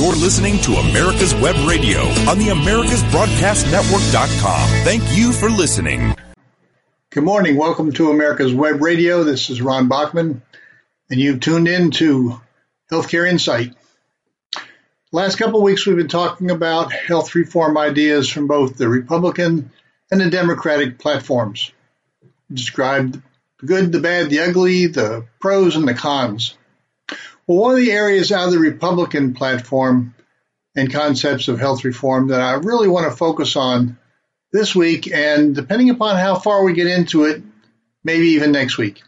[0.00, 4.68] You're listening to America's Web Radio on the AmericasBroadcastNetwork.com.
[4.82, 6.16] Thank you for listening.
[7.10, 7.56] Good morning.
[7.56, 9.24] Welcome to America's Web Radio.
[9.24, 10.40] This is Ron Bachman,
[11.10, 12.40] and you've tuned in to
[12.90, 13.74] Healthcare Insight.
[15.12, 19.70] Last couple weeks, we've been talking about health reform ideas from both the Republican
[20.10, 21.72] and the Democratic platforms.
[22.50, 23.20] Described
[23.60, 26.56] the good, the bad, the ugly, the pros, and the cons.
[27.50, 30.14] Well, one of the areas out of the Republican platform
[30.76, 33.98] and concepts of health reform that I really want to focus on
[34.52, 37.42] this week, and depending upon how far we get into it,
[38.04, 39.02] maybe even next week.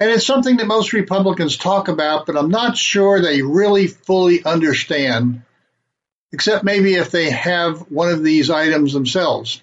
[0.00, 4.44] And it's something that most Republicans talk about, but I'm not sure they really fully
[4.44, 5.42] understand,
[6.32, 9.62] except maybe if they have one of these items themselves.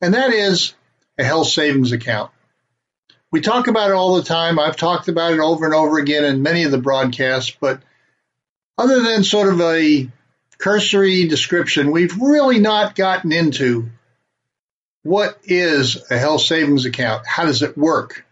[0.00, 0.72] And that is
[1.18, 2.30] a health savings account.
[3.32, 4.58] We talk about it all the time.
[4.58, 7.80] I've talked about it over and over again in many of the broadcasts, but
[8.76, 10.10] other than sort of a
[10.58, 13.90] cursory description, we've really not gotten into
[15.02, 17.26] what is a health savings account?
[17.26, 18.26] How does it work?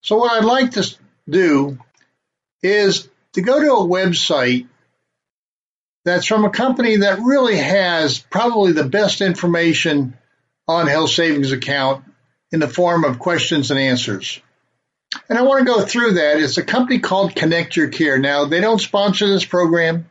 [0.00, 0.96] So what I'd like to
[1.28, 1.78] do
[2.62, 4.66] is to go to a website
[6.04, 10.16] that's from a company that really has probably the best information
[10.66, 12.04] on health savings account
[12.52, 14.40] in the form of questions and answers.
[15.28, 16.38] And I want to go through that.
[16.38, 18.18] It's a company called Connect Your Care.
[18.18, 20.06] Now, they don't sponsor this program.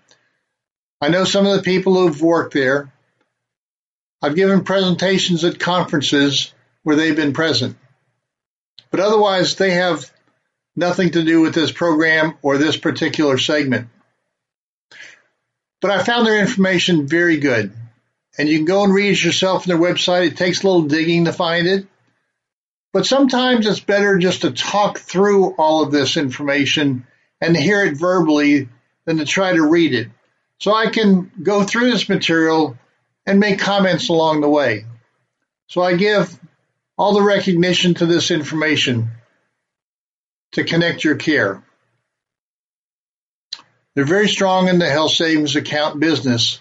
[1.00, 2.92] I know some of the people who've worked there.
[4.22, 6.54] I've given presentations at conferences
[6.84, 7.78] where they've been present.
[8.92, 10.12] But otherwise, they have
[10.76, 13.88] nothing to do with this program or this particular segment.
[15.82, 17.74] But I found their information very good.
[18.38, 20.28] And you can go and read it yourself on their website.
[20.28, 21.88] It takes a little digging to find it.
[22.94, 27.08] But sometimes it's better just to talk through all of this information
[27.40, 28.70] and hear it verbally
[29.06, 30.10] than to try to read it.
[30.60, 32.78] So I can go through this material
[33.26, 34.86] and make comments along the way.
[35.68, 36.38] So I give
[36.98, 39.10] all the recognition to this information
[40.52, 41.64] to connect your care.
[43.96, 46.60] They're very strong in the health savings account business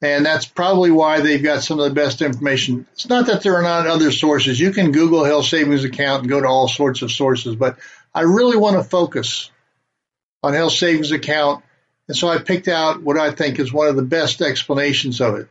[0.00, 2.86] and that's probably why they've got some of the best information.
[2.92, 4.60] It's not that there are not other sources.
[4.60, 7.78] You can Google health savings account and go to all sorts of sources, but
[8.14, 9.50] I really want to focus
[10.42, 11.64] on health savings account.
[12.06, 15.34] And so I picked out what I think is one of the best explanations of
[15.34, 15.48] it.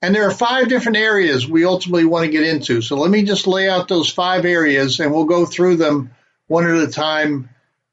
[0.00, 2.82] And there are five different areas we ultimately want to get into.
[2.82, 6.10] So let me just lay out those five areas and we'll go through them
[6.46, 7.48] one at a time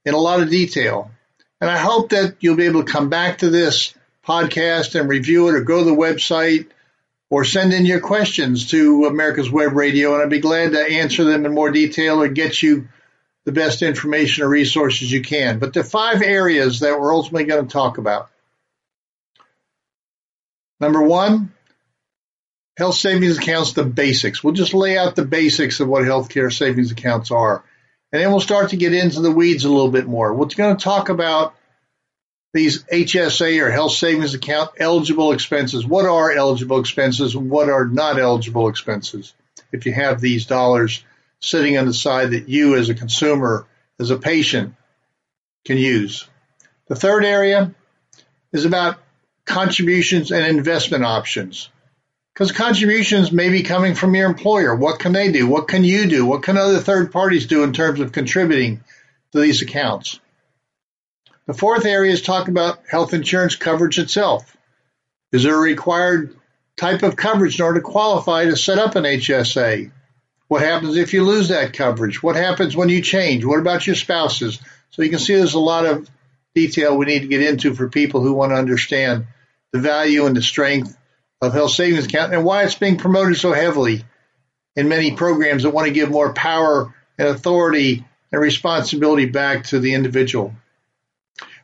[0.06, 1.09] in a lot of detail.
[1.59, 5.47] And I hope that you'll be able to come back to this podcast and review
[5.50, 6.68] it or go to the website
[7.30, 11.24] or send in your questions to America's Web Radio, and I'd be glad to answer
[11.24, 12.88] them in more detail or get you
[13.46, 15.59] the best information or resources you can.
[15.59, 18.30] But the five areas that we're ultimately going to talk about.
[20.80, 21.53] Number one,
[22.78, 24.44] health savings accounts, the basics.
[24.44, 27.64] We'll just lay out the basics of what healthcare savings accounts are.
[28.12, 30.34] And then we'll start to get into the weeds a little bit more.
[30.34, 31.56] We're going to talk about
[32.55, 35.85] these HSA or health savings account eligible expenses.
[35.85, 39.33] What are eligible expenses what are not eligible expenses?
[39.73, 41.03] If you have these dollars
[41.41, 43.67] sitting on the side that you as a consumer,
[43.99, 44.73] as a patient,
[45.66, 46.29] can use.
[46.88, 47.75] The third area
[48.53, 48.99] is about
[49.43, 51.69] contributions and investment options.
[52.33, 54.73] Because contributions may be coming from your employer.
[54.73, 55.45] What can they do?
[55.45, 56.25] What can you do?
[56.25, 58.81] What can other third parties do in terms of contributing
[59.33, 60.22] to these accounts?
[61.47, 64.57] The fourth area is talking about health insurance coverage itself.
[65.31, 66.35] Is there a required
[66.75, 69.91] type of coverage in order to qualify to set up an HSA?
[70.47, 72.23] What happens if you lose that coverage?
[72.23, 73.45] What happens when you change?
[73.45, 74.59] What about your spouses?
[74.89, 76.09] So you can see there's a lot of
[76.55, 79.28] detail we need to get into for people who want to understand
[79.72, 80.97] the value and the strength
[81.41, 84.03] of health savings account and why it's being promoted so heavily
[84.75, 89.79] in many programs that want to give more power and authority and responsibility back to
[89.79, 90.53] the individual.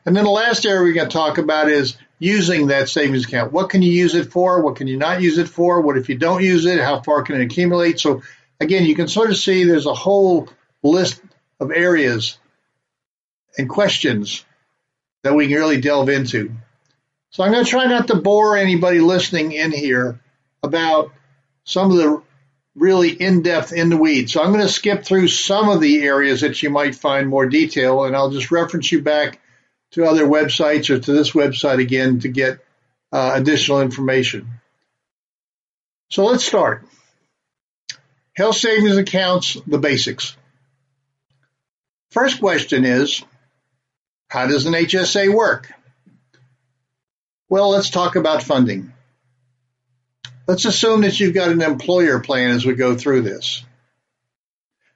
[0.04, 3.52] And then the last area we're going to talk about is using that savings account.
[3.52, 4.60] What can you use it for?
[4.60, 5.80] What can you not use it for?
[5.80, 6.80] What if you don't use it?
[6.80, 8.00] How far can it accumulate?
[8.00, 8.22] So
[8.60, 10.48] again, you can sort of see there's a whole
[10.82, 11.20] list
[11.60, 12.38] of areas
[13.58, 14.44] and questions
[15.22, 16.52] that we can really delve into.
[17.30, 20.20] So I'm going to try not to bore anybody listening in here
[20.62, 21.12] about
[21.64, 22.22] some of the
[22.74, 24.32] really in-depth in the weeds.
[24.32, 27.46] So I'm going to skip through some of the areas that you might find more
[27.46, 29.38] detail and I'll just reference you back
[29.92, 32.58] to other websites or to this website again to get
[33.12, 34.48] uh, additional information.
[36.10, 36.86] So let's start.
[38.34, 40.36] Health savings accounts, the basics.
[42.10, 43.22] First question is,
[44.28, 45.70] how does an HSA work?
[47.48, 48.92] Well, let's talk about funding.
[50.46, 53.62] Let's assume that you've got an employer plan as we go through this.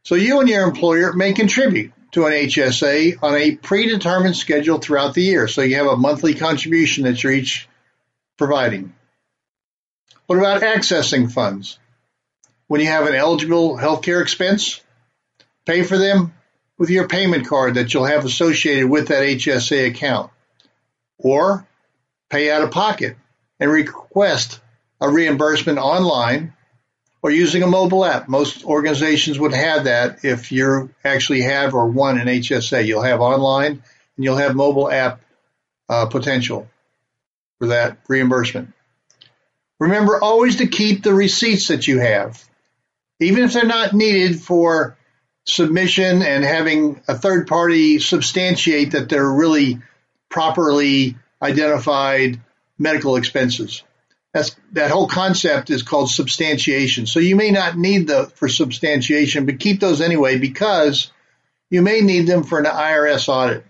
[0.02, 5.12] So you and your employer may contribute to an HSA on a predetermined schedule throughout
[5.12, 5.46] the year.
[5.48, 7.68] So you have a monthly contribution that you're each
[8.38, 8.94] providing.
[10.24, 11.78] What about accessing funds?
[12.68, 14.80] When you have an eligible healthcare expense,
[15.66, 16.32] pay for them
[16.78, 20.30] with your payment card that you'll have associated with that HSA account.
[21.18, 21.68] Or
[22.30, 23.18] pay out of pocket
[23.60, 24.58] and request
[25.02, 26.54] a reimbursement online
[27.22, 28.28] or using a mobile app.
[28.28, 32.86] Most organizations would have that if you actually have or want an HSA.
[32.86, 33.82] You'll have online
[34.16, 35.20] and you'll have mobile app
[35.88, 36.68] uh, potential
[37.58, 38.72] for that reimbursement.
[39.78, 42.42] Remember always to keep the receipts that you have,
[43.20, 44.96] even if they're not needed for
[45.44, 49.80] submission and having a third party substantiate that they're really
[50.28, 52.40] properly identified
[52.78, 53.82] medical expenses.
[54.36, 57.06] That's that whole concept is called substantiation.
[57.06, 61.10] So you may not need the for substantiation, but keep those anyway because
[61.70, 63.64] you may need them for an IRS audit.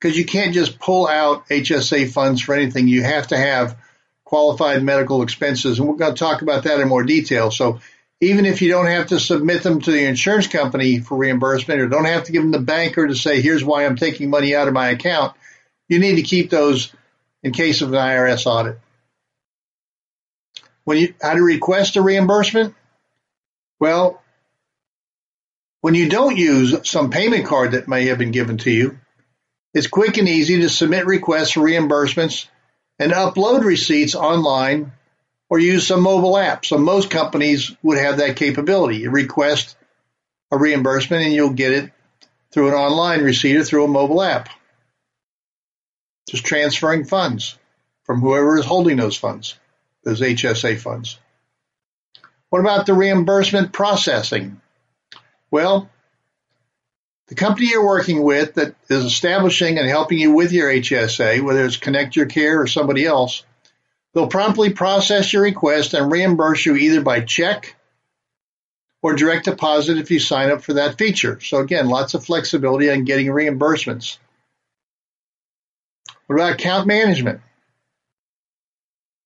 [0.00, 2.88] Because you can't just pull out HSA funds for anything.
[2.88, 3.78] You have to have
[4.24, 7.52] qualified medical expenses, and we're going to talk about that in more detail.
[7.52, 7.78] So
[8.20, 11.88] even if you don't have to submit them to the insurance company for reimbursement or
[11.88, 14.66] don't have to give them the banker to say, here's why I'm taking money out
[14.66, 15.36] of my account,
[15.86, 16.92] you need to keep those
[17.44, 18.80] in case of an IRS audit.
[20.84, 22.74] When you how to request a reimbursement?
[23.78, 24.22] Well,
[25.80, 28.98] when you don't use some payment card that may have been given to you,
[29.74, 32.46] it's quick and easy to submit requests for reimbursements
[32.98, 34.92] and upload receipts online
[35.48, 36.64] or use some mobile app.
[36.64, 38.98] So most companies would have that capability.
[38.98, 39.76] You request
[40.50, 41.90] a reimbursement and you'll get it
[42.52, 44.50] through an online receipt or through a mobile app.
[46.28, 47.58] Just transferring funds
[48.04, 49.56] from whoever is holding those funds
[50.04, 51.18] those HSA funds.
[52.50, 54.60] What about the reimbursement processing?
[55.50, 55.88] Well,
[57.28, 61.64] the company you're working with that is establishing and helping you with your HSA, whether
[61.64, 63.44] it's Connect Your Care or somebody else,
[64.12, 67.74] they'll promptly process your request and reimburse you either by check
[69.02, 71.40] or direct deposit if you sign up for that feature.
[71.40, 74.18] So again, lots of flexibility on getting reimbursements.
[76.26, 77.40] What about account management?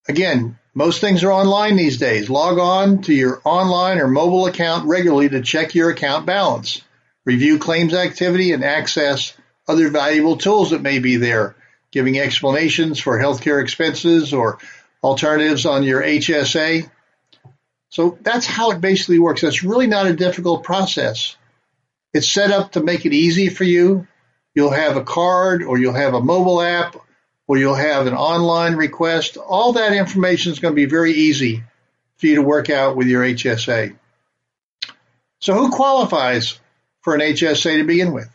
[0.08, 2.28] Again, most things are online these days.
[2.28, 6.82] Log on to your online or mobile account regularly to check your account balance,
[7.24, 9.32] review claims activity, and access
[9.66, 11.56] other valuable tools that may be there,
[11.92, 14.58] giving explanations for healthcare expenses or
[15.02, 16.90] alternatives on your HSA.
[17.88, 19.40] So that's how it basically works.
[19.40, 21.36] That's really not a difficult process.
[22.12, 24.06] It's set up to make it easy for you.
[24.54, 26.96] You'll have a card or you'll have a mobile app
[27.46, 29.36] where you'll have an online request.
[29.36, 31.62] All that information is going to be very easy
[32.16, 33.96] for you to work out with your HSA.
[35.38, 36.58] So who qualifies
[37.02, 38.28] for an HSA to begin with?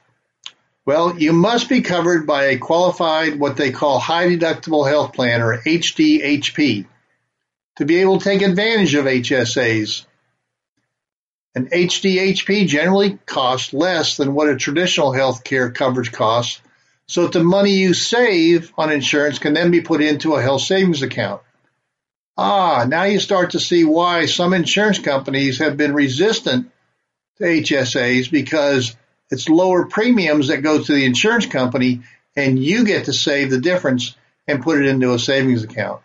[0.86, 5.42] Well, you must be covered by a qualified, what they call high deductible health plan
[5.42, 6.88] or HDHP
[7.78, 10.06] to be able to take advantage of HSAs.
[11.54, 16.62] An HDHP generally costs less than what a traditional health care coverage costs
[17.12, 20.62] so that the money you save on insurance can then be put into a health
[20.62, 21.42] savings account.
[22.38, 26.71] Ah, now you start to see why some insurance companies have been resistant
[27.35, 28.95] to HSAs because
[29.30, 32.00] it's lower premiums that go to the insurance company
[32.38, 34.16] and you get to save the difference
[34.47, 36.02] and put it into a savings account.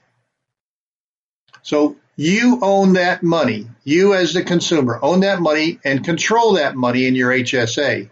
[1.62, 3.68] So you own that money.
[3.84, 8.10] You as the consumer own that money and control that money in your HSA.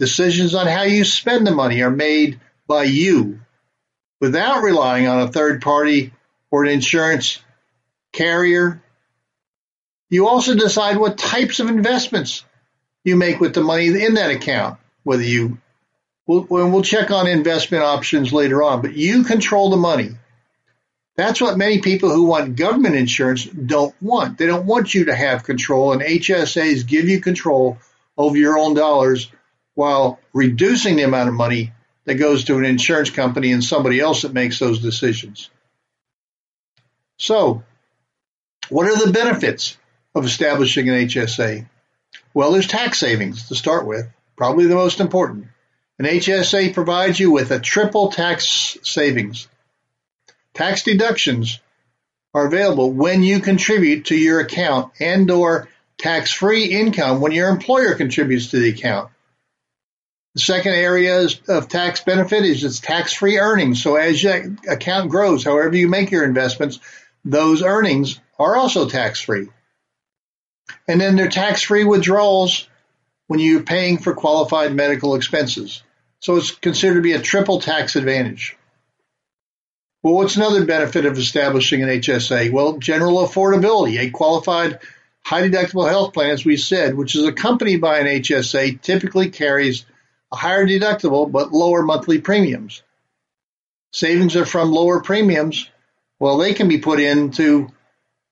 [0.00, 3.40] Decisions on how you spend the money are made by you
[4.20, 6.12] without relying on a third party
[6.50, 7.38] or an insurance
[8.12, 8.82] carrier.
[10.08, 12.44] You also decide what types of investments
[13.04, 15.58] you make with the money in that account, whether you
[16.30, 20.10] We'll, we'll check on investment options later on, but you control the money.
[21.16, 24.38] That's what many people who want government insurance don't want.
[24.38, 27.78] They don't want you to have control, and HSAs give you control
[28.16, 29.28] over your own dollars
[29.80, 31.72] while reducing the amount of money
[32.04, 35.48] that goes to an insurance company and somebody else that makes those decisions.
[37.16, 37.62] So,
[38.68, 39.78] what are the benefits
[40.14, 41.66] of establishing an HSA?
[42.34, 44.06] Well, there's tax savings to start with,
[44.36, 45.46] probably the most important.
[45.98, 49.48] An HSA provides you with a triple tax savings.
[50.52, 51.58] Tax deductions
[52.34, 57.94] are available when you contribute to your account and or tax-free income when your employer
[57.94, 59.10] contributes to the account.
[60.40, 63.82] The second area of tax benefit is its tax-free earnings.
[63.82, 66.80] So as your account grows, however you make your investments,
[67.26, 69.48] those earnings are also tax-free.
[70.88, 72.66] And then they're tax-free withdrawals
[73.26, 75.82] when you're paying for qualified medical expenses.
[76.20, 78.56] So it's considered to be a triple tax advantage.
[80.02, 82.50] Well, what's another benefit of establishing an HSA?
[82.50, 83.98] Well, general affordability.
[83.98, 84.78] A qualified
[85.22, 89.84] high deductible health plan, as we said, which is accompanied by an HSA, typically carries
[90.32, 92.82] a higher deductible but lower monthly premiums.
[93.92, 95.68] Savings are from lower premiums.
[96.18, 97.68] Well, they can be put into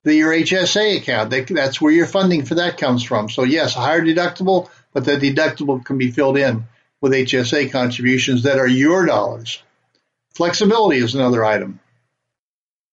[0.05, 1.31] the, your HSA account.
[1.31, 3.29] They, that's where your funding for that comes from.
[3.29, 6.65] So yes, a higher deductible, but the deductible can be filled in
[7.01, 9.63] with HSA contributions that are your dollars.
[10.35, 11.81] Flexibility is another item.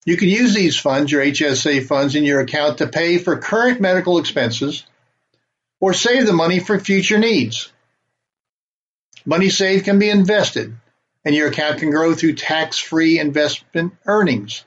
[0.05, 3.81] You can use these funds, your HSA funds, in your account to pay for current
[3.81, 4.83] medical expenses
[5.79, 7.71] or save the money for future needs.
[9.25, 10.75] Money saved can be invested,
[11.23, 14.63] and your account can grow through tax free investment earnings.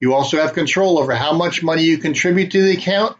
[0.00, 3.16] You also have control over how much money you contribute to the account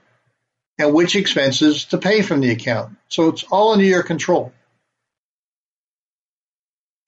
[0.79, 2.97] and which expenses to pay from the account.
[3.09, 4.53] So it's all under your control.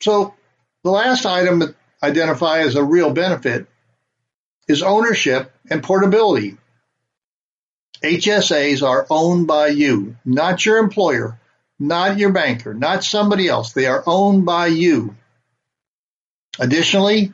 [0.00, 0.34] So
[0.84, 3.66] the last item that identify as a real benefit
[4.68, 6.56] is ownership and portability.
[8.02, 11.38] HSAs are owned by you, not your employer,
[11.78, 13.72] not your banker, not somebody else.
[13.72, 15.14] They are owned by you.
[16.58, 17.32] Additionally,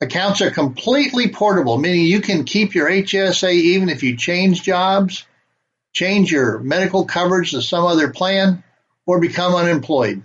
[0.00, 5.24] accounts are completely portable, meaning you can keep your HSA even if you change jobs,
[5.92, 8.62] change your medical coverage to some other plan,
[9.06, 10.22] or become unemployed.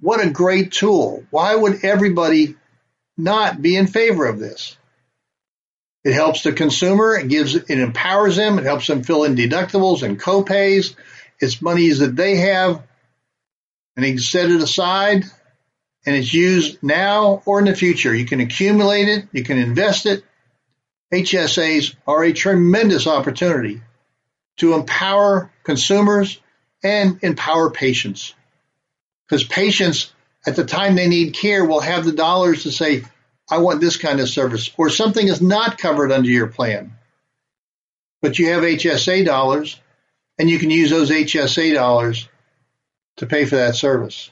[0.00, 1.24] What a great tool.
[1.30, 2.56] Why would everybody
[3.16, 4.76] not be in favor of this?
[6.04, 7.16] It helps the consumer.
[7.16, 8.58] It gives, it empowers them.
[8.58, 10.94] It helps them fill in deductibles and copays.
[11.38, 12.82] It's monies that they have
[13.96, 15.24] and they set it aside
[16.06, 18.14] and it's used now or in the future.
[18.14, 19.28] You can accumulate it.
[19.32, 20.24] You can invest it.
[21.12, 23.82] HSAs are a tremendous opportunity
[24.58, 26.40] to empower consumers
[26.82, 28.34] and empower patients.
[29.26, 30.12] Because patients
[30.46, 33.02] at the time they need care will have the dollars to say,
[33.50, 36.92] I want this kind of service, or something is not covered under your plan.
[38.22, 39.80] But you have HSA dollars,
[40.38, 42.28] and you can use those HSA dollars
[43.16, 44.30] to pay for that service.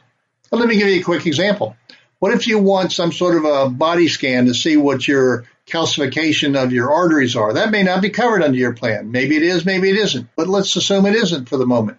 [0.50, 1.76] Let me give you a quick example.
[2.18, 6.60] What if you want some sort of a body scan to see what your calcification
[6.60, 7.54] of your arteries are?
[7.54, 9.10] That may not be covered under your plan.
[9.10, 11.98] Maybe it is, maybe it isn't, but let's assume it isn't for the moment.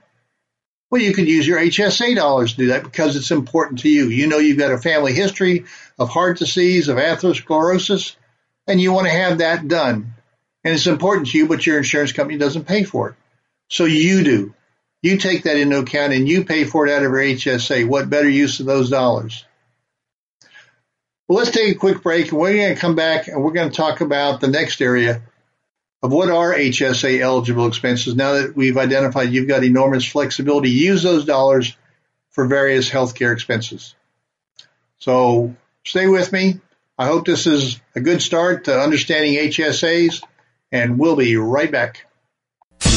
[0.89, 4.07] Well, you could use your HSA dollars to do that because it's important to you.
[4.07, 5.65] You know you've got a family history
[5.99, 8.15] of heart disease, of atherosclerosis,
[8.67, 10.15] and you want to have that done.
[10.63, 13.15] And it's important to you, but your insurance company doesn't pay for it.
[13.69, 14.55] So you do.
[15.01, 17.87] You take that into account and you pay for it out of your HSA.
[17.87, 19.45] What better use of those dollars?
[21.27, 23.69] Well, let's take a quick break and we're going to come back and we're going
[23.69, 25.21] to talk about the next area
[26.01, 28.15] of what are HSA eligible expenses.
[28.15, 31.75] Now that we've identified you've got enormous flexibility, use those dollars
[32.29, 33.95] for various healthcare expenses.
[34.99, 36.61] So stay with me.
[36.97, 40.21] I hope this is a good start to understanding HSAs,
[40.71, 42.05] and we'll be right back.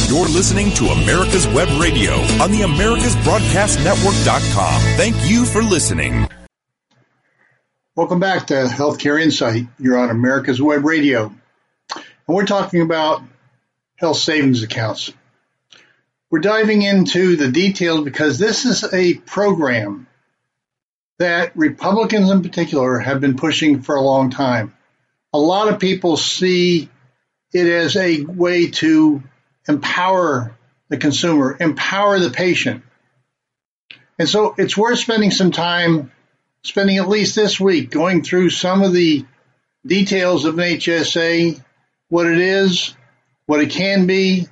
[0.09, 4.81] You're listening to America's Web Radio on the AmericasBroadcastNetwork.com.
[4.97, 6.29] Thank you for listening.
[7.95, 9.67] Welcome back to Healthcare Insight.
[9.79, 11.33] You're on America's Web Radio.
[12.27, 13.23] And we're talking about
[13.97, 15.13] health savings accounts.
[16.31, 20.07] We're diving into the details because this is a program
[21.19, 24.75] that Republicans in particular have been pushing for a long time.
[25.33, 26.89] A lot of people see
[27.53, 29.23] it as a way to
[29.69, 30.57] empower
[30.89, 32.83] the consumer, empower the patient.
[34.19, 36.13] And so it's worth spending some time,
[36.63, 39.25] spending at least this week, going through some of the
[39.85, 41.63] details of an HSA,
[42.13, 42.95] what it is,
[43.47, 44.47] what it can be,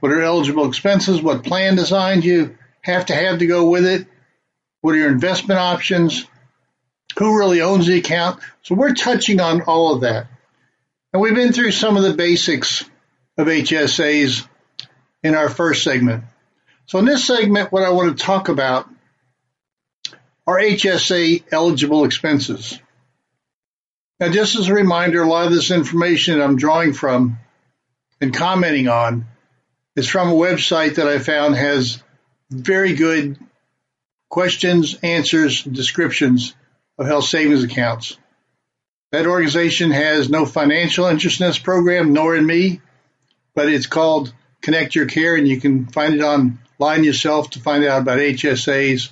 [0.00, 4.06] what are eligible expenses, what plan designs you have to have to go with it,
[4.80, 6.24] what are your investment options,
[7.18, 8.40] who really owns the account.
[8.62, 10.28] So we're touching on all of that.
[11.12, 12.82] And we've been through some of the basics
[13.36, 14.48] of HSAs
[15.22, 16.24] in our first segment.
[16.86, 18.88] So in this segment, what I want to talk about
[20.46, 22.80] are HSA eligible expenses.
[24.18, 27.38] Now, just as a reminder, a lot of this information I'm drawing from
[28.20, 29.26] and commenting on
[29.94, 32.02] is from a website that I found has
[32.50, 33.38] very good
[34.30, 36.54] questions, answers, descriptions
[36.98, 38.16] of health savings accounts.
[39.12, 42.80] That organization has no financial interest in this program, nor in me,
[43.54, 44.32] but it's called
[44.62, 49.10] Connect Your Care, and you can find it online yourself to find out about HSAs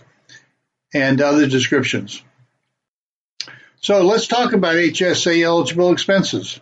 [0.92, 2.22] and other descriptions.
[3.84, 6.58] So let's talk about HSA eligible expenses.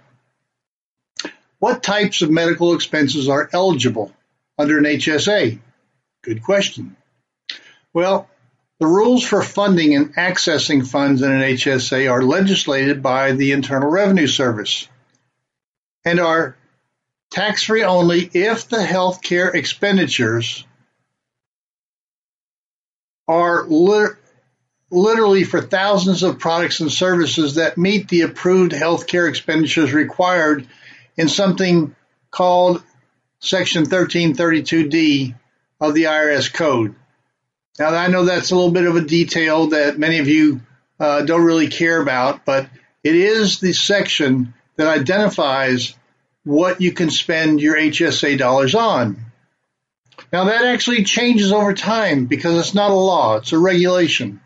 [1.61, 4.13] What types of medical expenses are eligible
[4.59, 5.61] under an HSA?
[6.25, 6.97] Good question.
[7.95, 8.29] Well,
[8.81, 13.89] the rules for funding and accessing funds in an HSA are legislated by the Internal
[13.89, 14.89] Revenue Service
[16.05, 16.57] and are
[17.31, 20.67] tax free only if the health care expenditures
[23.29, 23.65] are
[24.93, 30.69] literally for thousands of products and services that meet the approved health care expenditures required
[31.17, 31.97] in something
[32.31, 32.83] called
[33.41, 35.35] Section 1332D
[35.81, 36.95] of the IRS Code.
[37.79, 40.61] Now, I know that's a little bit of a detail that many of you
[41.01, 42.69] uh, don't really care about, but
[43.03, 45.95] it is the section that identifies
[46.45, 49.25] what you can spend your HSA dollars on.
[50.33, 54.41] Now, that actually changes over time because it's not a law, it's a regulation.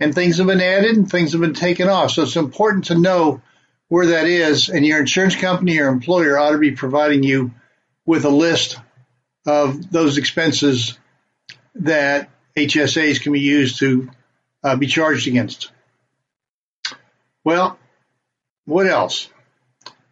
[0.00, 2.12] And things have been added and things have been taken off.
[2.12, 3.42] So it's important to know
[3.88, 7.52] where that is, and your insurance company or employer ought to be providing you
[8.06, 8.78] with a list
[9.46, 10.98] of those expenses
[11.76, 14.10] that HSAs can be used to
[14.62, 15.70] uh, be charged against.
[17.44, 17.78] Well,
[18.64, 19.28] what else?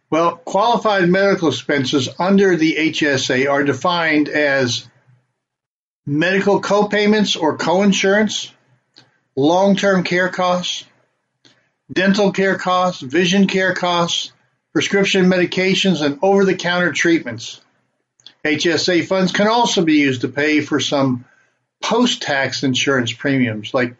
[0.09, 4.87] Well, qualified medical expenses under the HSA are defined as
[6.05, 8.51] medical copayments or coinsurance,
[9.35, 10.85] long-term care costs,
[11.91, 14.31] dental care costs, vision care costs,
[14.73, 17.61] prescription medications, and over-the-counter treatments.
[18.43, 21.25] HSA funds can also be used to pay for some
[21.81, 23.95] post-tax insurance premiums like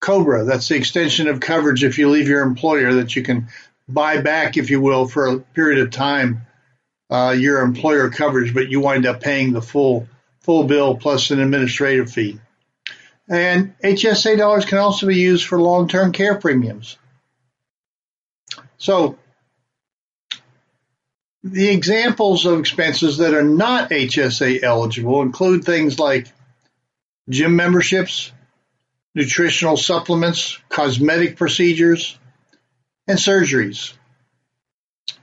[0.00, 0.44] COBRA.
[0.44, 3.48] That's the extension of coverage if you leave your employer that you can
[3.88, 6.42] buy back, if you will, for a period of time,
[7.10, 10.08] uh, your employer coverage, but you wind up paying the full
[10.40, 12.38] full bill plus an administrative fee.
[13.28, 16.96] And HSA dollars can also be used for long-term care premiums.
[18.78, 19.18] So
[21.42, 26.28] the examples of expenses that are not HSA eligible include things like
[27.28, 28.32] gym memberships,
[29.14, 32.18] nutritional supplements, cosmetic procedures,
[33.06, 33.92] and surgeries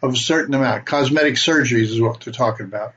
[0.04, 0.86] of a certain amount.
[0.86, 2.94] Cosmetic surgeries is what they're talking about.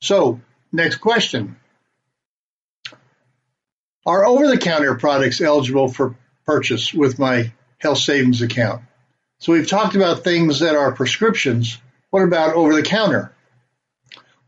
[0.00, 0.40] So
[0.72, 1.56] Next question.
[4.10, 8.82] Are over the counter products eligible for purchase with my health savings account?
[9.38, 11.78] So we've talked about things that are prescriptions.
[12.10, 13.32] What about over the counter?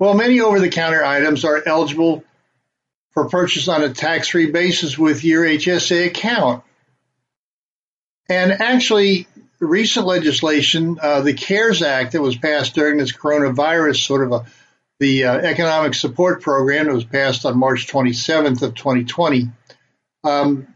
[0.01, 2.25] Well, many over the counter items are eligible
[3.13, 6.65] for purchase on a tax free basis with your HSA account.
[8.29, 9.29] And actually,
[9.61, 14.47] recent legislation, uh, the CARES Act that was passed during this coronavirus sort of a
[15.03, 19.51] the uh, economic support program that was passed on March 27th of 2020
[20.23, 20.69] um,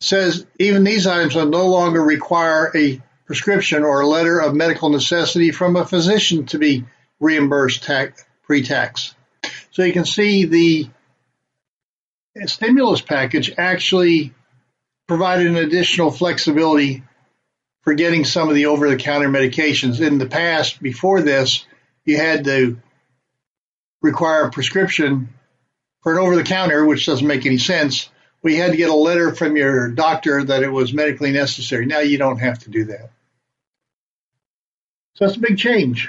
[0.00, 4.88] says even these items will no longer require a prescription or a letter of medical
[4.88, 6.84] necessity from a physician to be
[7.18, 9.16] reimbursed tax, pre-tax.
[9.72, 10.88] So you can see the
[12.46, 14.32] stimulus package actually
[15.08, 17.02] provided an additional flexibility
[17.82, 20.00] for getting some of the over-the-counter medications.
[20.00, 21.66] In the past, before this,
[22.04, 22.80] you had to
[24.06, 25.28] require a prescription
[26.02, 28.08] for an over the counter, which doesn't make any sense.
[28.42, 31.84] We had to get a letter from your doctor that it was medically necessary.
[31.84, 33.10] Now you don't have to do that.
[35.14, 36.08] So that's a big change.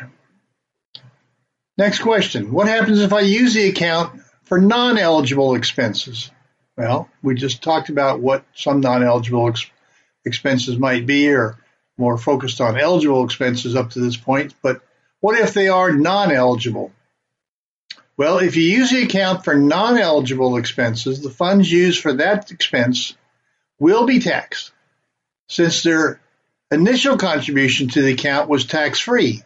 [1.78, 2.52] Next question.
[2.52, 6.30] What happens if I use the account for non eligible expenses?
[6.78, 9.70] Well, we just talked about what some non eligible ex-
[10.26, 11.58] expenses might be, or
[11.98, 14.54] more focused on eligible expenses up to this point.
[14.62, 14.82] But
[15.20, 16.92] what if they are non eligible?
[18.18, 23.16] Well, if you use the account for non-eligible expenses, the funds used for that expense
[23.80, 24.72] will be taxed
[25.48, 26.20] since their
[26.72, 29.44] initial contribution to the account was tax-free.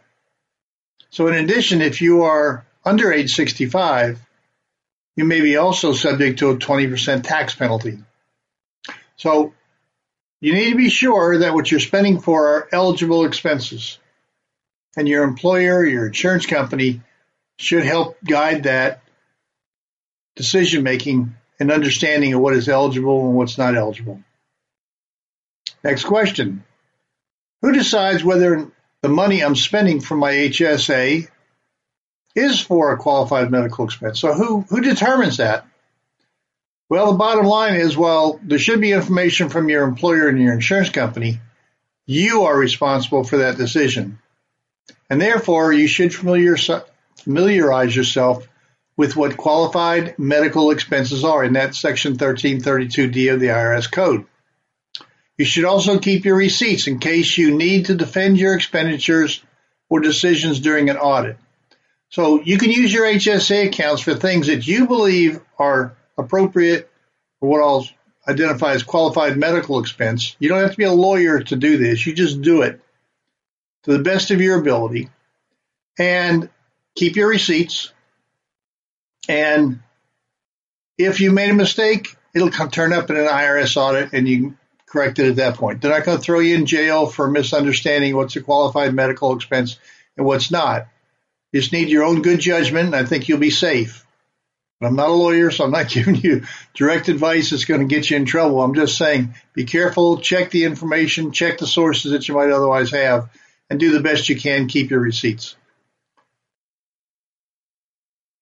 [1.09, 4.19] So in addition, if you are under age 65,
[5.17, 7.99] you may be also subject to a 20% tax penalty.
[9.17, 9.53] So
[10.39, 13.99] you need to be sure that what you're spending for are eligible expenses.
[14.95, 17.01] And your employer, your insurance company
[17.61, 19.01] should help guide that
[20.35, 24.21] decision making and understanding of what is eligible and what's not eligible.
[25.83, 26.63] Next question.
[27.61, 28.71] Who decides whether
[29.01, 31.29] the money I'm spending for my HSA
[32.35, 34.19] is for a qualified medical expense?
[34.19, 35.67] So who, who determines that?
[36.89, 40.53] Well, the bottom line is, well, there should be information from your employer and your
[40.53, 41.39] insurance company.
[42.05, 44.19] You are responsible for that decision.
[45.09, 46.57] And therefore, you should familiar,
[47.21, 48.47] familiarize yourself
[48.97, 54.25] with what qualified medical expenses are, and that's Section 1332D of the IRS Code.
[55.37, 59.43] You should also keep your receipts in case you need to defend your expenditures
[59.89, 61.37] or decisions during an audit.
[62.09, 66.89] So you can use your HSA accounts for things that you believe are appropriate
[67.39, 67.87] for what I'll
[68.27, 70.35] identify as qualified medical expense.
[70.37, 72.05] You don't have to be a lawyer to do this.
[72.05, 72.81] You just do it
[73.83, 75.09] to the best of your ability
[75.97, 76.49] and
[76.95, 77.91] keep your receipts.
[79.27, 79.81] And
[80.97, 84.57] if you made a mistake, it'll come, turn up in an IRS audit and you
[84.87, 85.81] correct it at that point.
[85.81, 89.79] They're not going to throw you in jail for misunderstanding what's a qualified medical expense
[90.17, 90.87] and what's not.
[91.51, 94.05] You just need your own good judgment, and I think you'll be safe.
[94.79, 97.93] But I'm not a lawyer, so I'm not giving you direct advice that's going to
[97.93, 98.61] get you in trouble.
[98.61, 102.91] I'm just saying be careful, check the information, check the sources that you might otherwise
[102.91, 103.29] have,
[103.69, 104.67] and do the best you can.
[104.67, 105.55] Keep your receipts.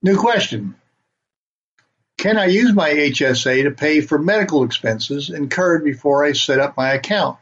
[0.02, 0.76] New question.
[2.18, 6.76] Can I use my HSA to pay for medical expenses incurred before I set up
[6.76, 7.38] my account?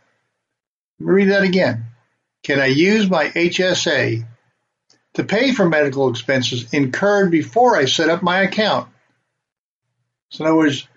[0.99, 1.85] Let me read that again.
[2.43, 4.25] Can I use my HSA
[5.17, 8.87] to pay for medical expenses incurred before I set up my account.
[10.29, 10.87] So in other words,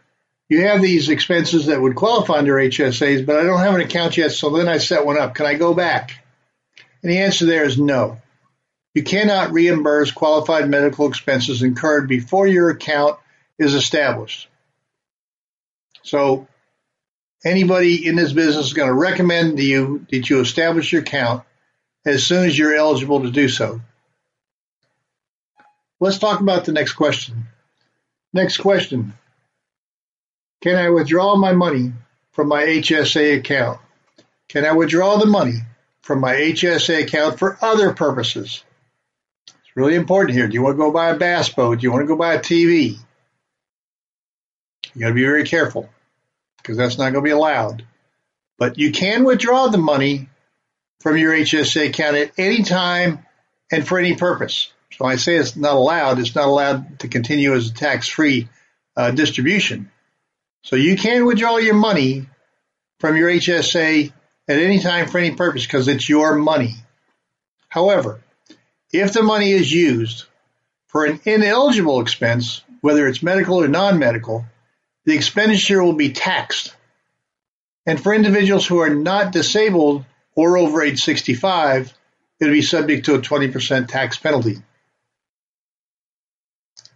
[0.51, 4.19] you have these expenses that would qualify under HSAs, but I don't have an account
[4.19, 5.35] yet, so then I set one up.
[5.35, 6.23] Can I go back?
[7.03, 8.19] And the answer there is no.
[8.95, 13.19] You cannot reimburse qualified medical expenses incurred before your account
[13.59, 14.49] is established.
[16.03, 16.49] So
[17.45, 21.45] anybody in this business is going to recommend to you that you establish your account
[22.05, 23.81] as soon as you're eligible to do so.
[26.01, 27.47] Let's talk about the next question.
[28.33, 29.13] Next question.
[30.63, 31.93] Can I withdraw my money
[32.33, 33.81] from my HSA account?
[34.49, 35.61] Can I withdraw the money
[36.03, 38.65] from my HSA account for other purposes?
[39.81, 40.47] Really important here.
[40.47, 41.79] Do you want to go buy a bass boat?
[41.79, 42.99] Do you want to go buy a TV?
[44.93, 45.89] You got to be very careful
[46.59, 47.87] because that's not going to be allowed.
[48.59, 50.29] But you can withdraw the money
[51.01, 53.25] from your HSA account at any time
[53.73, 54.71] and for any purpose.
[54.99, 56.19] So I say it's not allowed.
[56.19, 58.51] It's not allowed to continue as a tax-free
[58.99, 59.91] uh, distribution.
[60.63, 62.27] So you can withdraw your money
[62.99, 64.13] from your HSA
[64.47, 66.75] at any time for any purpose because it's your money.
[67.71, 68.21] However,
[68.93, 70.25] if the money is used
[70.87, 74.45] for an ineligible expense, whether it's medical or non-medical,
[75.05, 76.75] the expenditure will be taxed.
[77.87, 81.93] And for individuals who are not disabled or over age 65,
[82.41, 84.57] it'll be subject to a 20% tax penalty.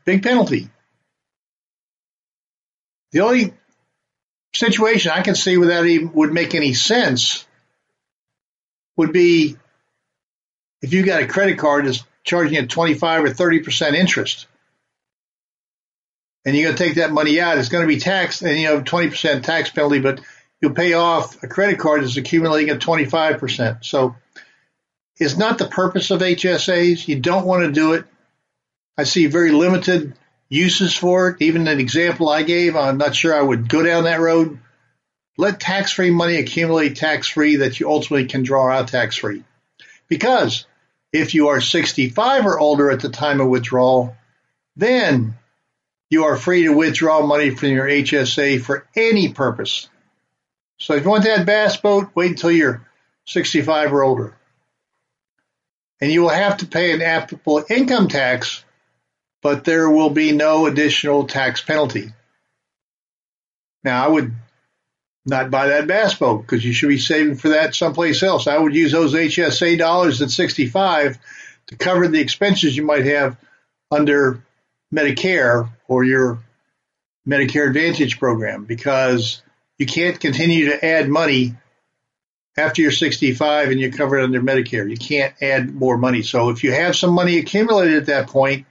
[0.05, 0.69] Big penalty.
[3.13, 3.55] The only
[4.55, 7.47] situation I can see that even would make any sense
[8.97, 9.57] would be
[10.85, 14.47] if you got a credit card that's charging you 25 or 30% interest
[16.45, 18.69] and you're going to take that money out, it's going to be taxed and you
[18.69, 20.21] have 20% tax penalty, but
[20.61, 23.83] you'll pay off a credit card that's accumulating at 25%.
[23.83, 24.15] So
[25.17, 27.09] it's not the purpose of HSAs.
[27.09, 28.05] You don't want to do it.
[28.99, 30.13] I see very limited
[30.51, 31.37] uses for it.
[31.41, 34.59] Even an example I gave, I'm not sure I would go down that road.
[35.39, 39.45] Let tax free money accumulate tax free that you ultimately can draw out tax free.
[40.09, 40.67] Because
[41.15, 44.15] if you are 65 or older at the time of withdrawal,
[44.77, 45.35] then
[46.11, 49.89] you are free to withdraw money from your HSA for any purpose.
[50.79, 52.87] So if you want that bass boat, wait until you're
[53.25, 54.37] 65 or older.
[56.03, 58.65] And you will have to pay an applicable income tax
[59.45, 62.11] but there will be no additional tax penalty.
[63.85, 64.33] Now, I would
[65.27, 68.47] not buy that bass boat because you should be saving for that someplace else.
[68.47, 71.19] I would use those HSA dollars at 65
[71.69, 73.37] to cover the expenses you might have
[73.91, 74.45] under
[74.93, 76.41] Medicare or your
[77.27, 79.43] Medicare Advantage program because
[79.79, 81.55] you can't continue to add money
[82.57, 84.89] after you're 65 and you're covered under Medicare.
[84.89, 86.23] You can't add more money.
[86.23, 88.67] So if you have some money accumulated at that point,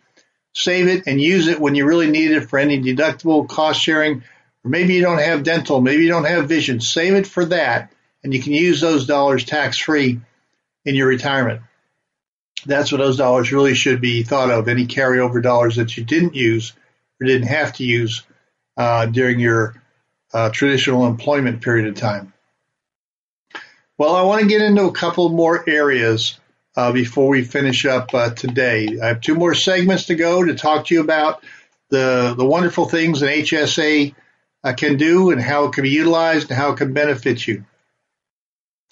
[0.53, 4.23] save it and use it when you really need it for any deductible cost sharing.
[4.63, 6.79] Or maybe you don't have dental, maybe you don't have vision.
[6.79, 7.91] Save it for that,
[8.23, 10.21] and you can use those dollars tax free
[10.85, 11.61] in your retirement.
[12.65, 14.67] That's what those dollars really should be thought of.
[14.67, 16.73] Any carryover dollars that you didn't use
[17.19, 18.23] or didn't have to use
[18.77, 19.81] uh, during your
[20.33, 22.33] uh, traditional employment period of time.
[23.97, 26.39] Well, I want to get into a couple more areas
[26.75, 28.99] uh, before we finish up uh, today.
[29.01, 31.43] I have two more segments to go to talk to you about
[31.89, 34.15] the the wonderful things an HSA
[34.71, 37.65] can do and how it can be utilized and how it can benefit you.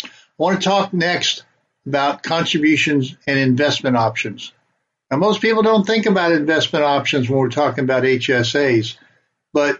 [0.03, 1.45] I want to talk next
[1.85, 4.51] about contributions and investment options.
[5.09, 8.97] Now, most people don't think about investment options when we're talking about HSAs,
[9.53, 9.79] but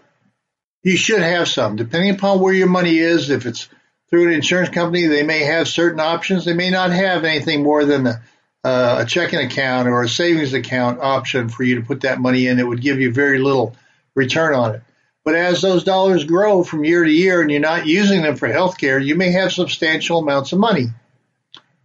[0.82, 1.76] you should have some.
[1.76, 3.68] Depending upon where your money is, if it's
[4.10, 6.44] through an insurance company, they may have certain options.
[6.44, 8.22] They may not have anything more than a,
[8.62, 12.46] uh, a checking account or a savings account option for you to put that money
[12.46, 12.58] in.
[12.58, 13.74] It would give you very little
[14.14, 14.82] return on it.
[15.24, 18.48] But as those dollars grow from year to year and you're not using them for
[18.48, 20.86] healthcare, you may have substantial amounts of money.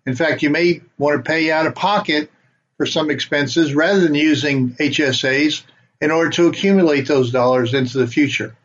[0.06, 2.32] In fact, you may want to pay out of pocket
[2.78, 5.64] for some expenses rather than using HSAs
[6.00, 8.56] in order to accumulate those dollars into the future.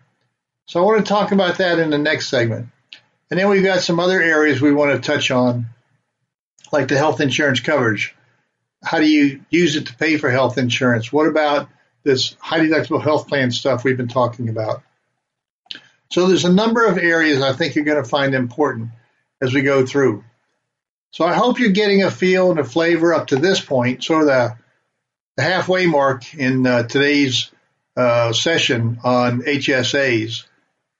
[0.66, 2.68] So I want to talk about that in the next segment.
[3.30, 5.66] And then we've got some other areas we want to touch on,
[6.70, 8.14] like the health insurance coverage.
[8.84, 11.12] How do you use it to pay for health insurance?
[11.12, 11.68] What about
[12.04, 14.82] this high deductible health plan stuff we've been talking about?
[16.10, 18.90] So there's a number of areas I think you're going to find important
[19.40, 20.24] as we go through.
[21.10, 24.22] So I hope you're getting a feel and a flavor up to this point, sort
[24.22, 27.50] of the, halfway mark in uh, today's
[27.96, 30.44] uh, session on HSAs,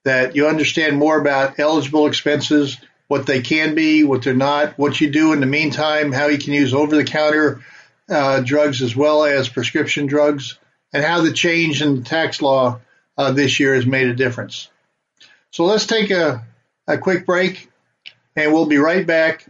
[0.05, 5.01] that you understand more about eligible expenses, what they can be, what they're not, what
[5.01, 7.61] you do in the meantime, how you can use over the counter
[8.09, 10.59] uh, drugs as well as prescription drugs,
[10.93, 12.81] and how the change in the tax law
[13.17, 14.69] uh, this year has made a difference.
[15.51, 16.45] So let's take a,
[16.87, 17.71] a quick break,
[18.37, 19.47] and we'll be right back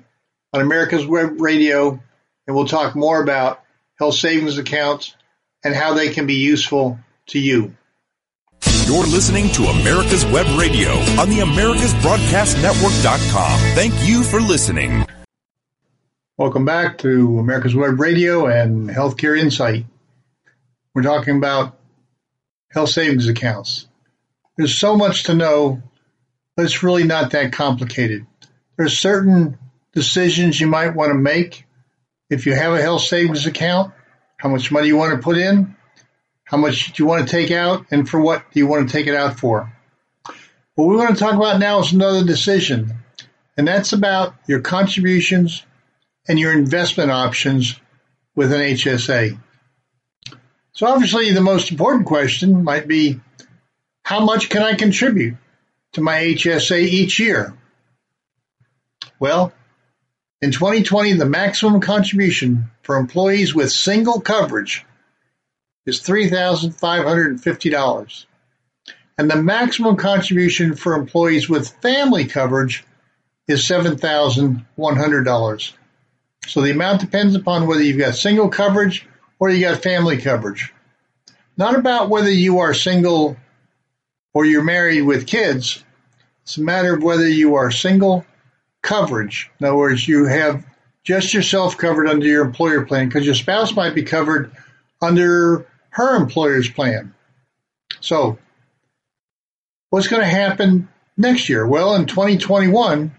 [0.52, 2.00] on America's Web Radio,
[2.46, 3.62] and we'll talk more about
[3.98, 5.16] health savings accounts
[5.64, 7.74] and how they can be useful to you.
[8.86, 13.60] You're listening to America's Web Radio on the AmericasBroadcastNetwork.com.
[13.74, 15.06] Thank you for listening.
[16.36, 19.86] Welcome back to America's Web Radio and Healthcare Insight.
[20.94, 21.78] We're talking about
[22.70, 23.88] health savings accounts.
[24.56, 25.82] There's so much to know,
[26.56, 28.26] but it's really not that complicated.
[28.76, 29.58] There's certain
[29.92, 31.66] decisions you might want to make
[32.28, 33.92] if you have a health savings account,
[34.38, 35.76] how much money you want to put in,
[36.44, 38.92] how much do you want to take out, and for what do you want to
[38.92, 39.72] take it out for.
[40.74, 42.94] What we want to talk about now is another decision,
[43.56, 45.62] and that's about your contributions
[46.26, 47.78] and your investment options
[48.34, 49.38] with an HSA.
[50.74, 53.20] So obviously the most important question might be,
[54.04, 55.36] how much can I contribute
[55.92, 57.52] to my HSA each year?
[59.20, 59.52] Well,
[60.40, 64.84] in 2020, the maximum contribution for employees with single coverage
[65.86, 68.26] is $3,550.
[69.18, 72.82] And the maximum contribution for employees with family coverage
[73.46, 75.72] is $7,100.
[76.46, 79.06] So the amount depends upon whether you've got single coverage
[79.42, 80.72] or you got family coverage.
[81.56, 83.36] Not about whether you are single
[84.32, 85.82] or you're married with kids.
[86.44, 88.24] It's a matter of whether you are single
[88.82, 89.50] coverage.
[89.58, 90.64] In other words, you have
[91.02, 94.52] just yourself covered under your employer plan because your spouse might be covered
[95.00, 97.12] under her employer's plan.
[97.98, 98.38] So,
[99.90, 101.66] what's going to happen next year?
[101.66, 103.10] Well, in 2021,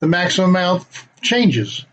[0.00, 0.84] the maximum amount
[1.22, 1.86] changes.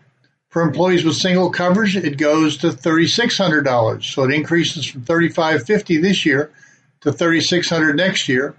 [0.54, 4.04] For employees with single coverage, it goes to $3,600.
[4.04, 6.52] So it increases from 3,550 this year
[7.00, 8.54] to $3,600 next year.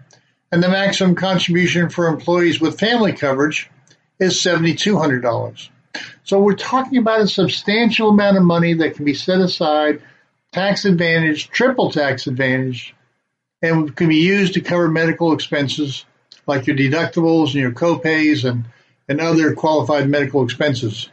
[0.51, 3.69] And the maximum contribution for employees with family coverage
[4.19, 5.69] is $7,200.
[6.25, 10.01] So we're talking about a substantial amount of money that can be set aside,
[10.51, 12.93] tax advantage, triple tax advantage,
[13.62, 16.03] and can be used to cover medical expenses
[16.45, 18.65] like your deductibles and your copays and,
[19.08, 21.10] and other qualified medical expenses.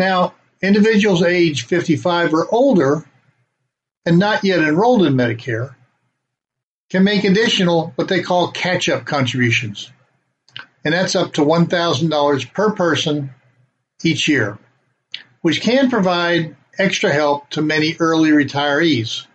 [0.00, 0.32] Now,
[0.62, 3.04] individuals age 55 or older
[4.06, 5.74] and not yet enrolled in Medicare
[6.88, 9.92] can make additional what they call catch up contributions
[10.86, 13.34] and that's up to $1,000 per person
[14.02, 14.58] each year,
[15.42, 19.26] which can provide extra help to many early retirees.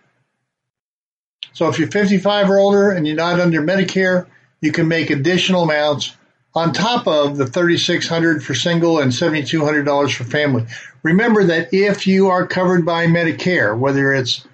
[1.52, 4.26] So if you're 55 or older and you're not under Medicare,
[4.60, 6.16] you can make additional amounts
[6.56, 10.64] on top of the 3,600 for single and $7,200 for family.
[11.02, 14.46] Remember that if you are covered by Medicare, whether it's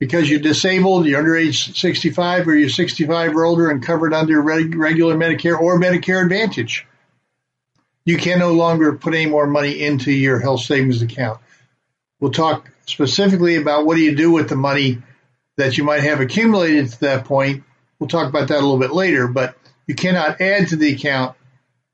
[0.00, 4.42] because you're disabled, you're under age 65, or you're 65 or older and covered under
[4.42, 6.86] regular Medicare or Medicare Advantage.
[8.04, 11.40] You can no longer put any more money into your health savings account.
[12.18, 14.98] We'll talk specifically about what do you do with the money
[15.56, 17.62] that you might have accumulated to that point.
[18.00, 19.56] We'll talk about that a little bit later, but
[19.88, 21.34] you cannot add to the account,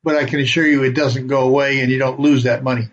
[0.02, 2.88] but I can assure you it doesn't go away and you don't lose that money.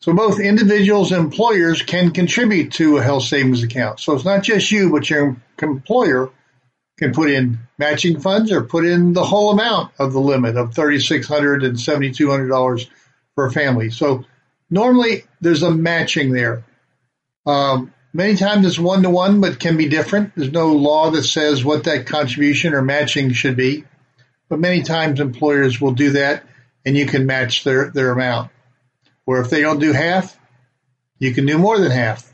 [0.00, 4.00] So both individuals and employers can contribute to a health savings account.
[4.00, 6.30] So it's not just you, but your employer
[6.98, 10.74] can put in matching funds or put in the whole amount of the limit of
[10.74, 12.86] $3,600 and $7,200
[13.34, 13.88] for a family.
[13.88, 14.26] So
[14.68, 16.64] normally there's a matching there.
[17.46, 20.32] Um, many times it's one to one, but can be different.
[20.34, 23.84] There's no law that says what that contribution or matching should be,
[24.48, 26.44] but many times employers will do that,
[26.86, 28.50] and you can match their their amount.
[29.26, 30.38] Or if they don't do half,
[31.18, 32.30] you can do more than half.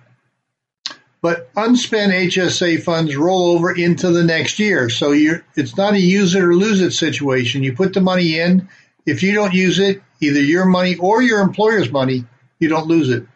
[1.22, 6.34] But unspent HSA funds roll over into the next year, so it's not a use
[6.34, 7.62] it or lose it situation.
[7.62, 8.68] You put the money in.
[9.06, 12.24] If you don't use it, either your money or your employer's money,
[12.58, 13.26] you don't lose it.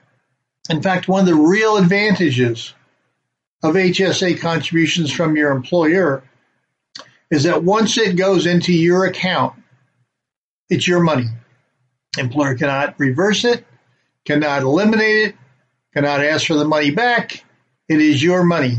[0.71, 2.73] In fact, one of the real advantages
[3.63, 6.23] of HSA contributions from your employer
[7.31, 9.55] is that once it goes into your account,
[10.71, 11.27] it's your money.
[12.17, 13.67] Employer cannot reverse it,
[14.25, 15.35] cannot eliminate it,
[15.93, 17.45] cannot ask for the money back.
[17.89, 18.79] It is your money.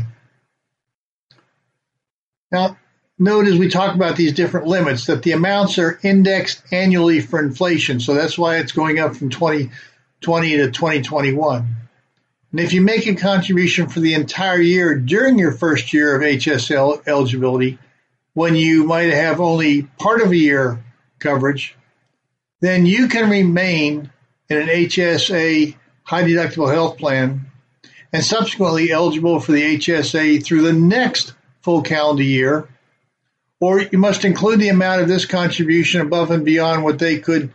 [2.50, 2.76] Now,
[3.18, 7.38] note as we talk about these different limits that the amounts are indexed annually for
[7.38, 8.00] inflation.
[8.00, 9.30] So that's why it's going up from
[10.26, 11.76] 2020 to 2021.
[12.50, 16.22] And if you make a contribution for the entire year during your first year of
[16.22, 17.78] HSA eligibility,
[18.34, 20.84] when you might have only part of a year
[21.20, 21.76] coverage,
[22.60, 24.10] then you can remain
[24.50, 27.46] in an HSA high deductible health plan
[28.12, 32.68] and subsequently eligible for the HSA through the next full calendar year
[33.60, 37.52] or you must include the amount of this contribution above and beyond what they could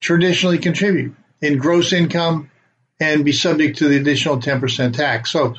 [0.00, 2.50] traditionally contribute in gross income
[3.00, 5.30] and be subject to the additional 10% tax.
[5.30, 5.54] So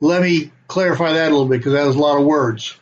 [0.00, 2.76] let me clarify that a little bit because that was a lot of words.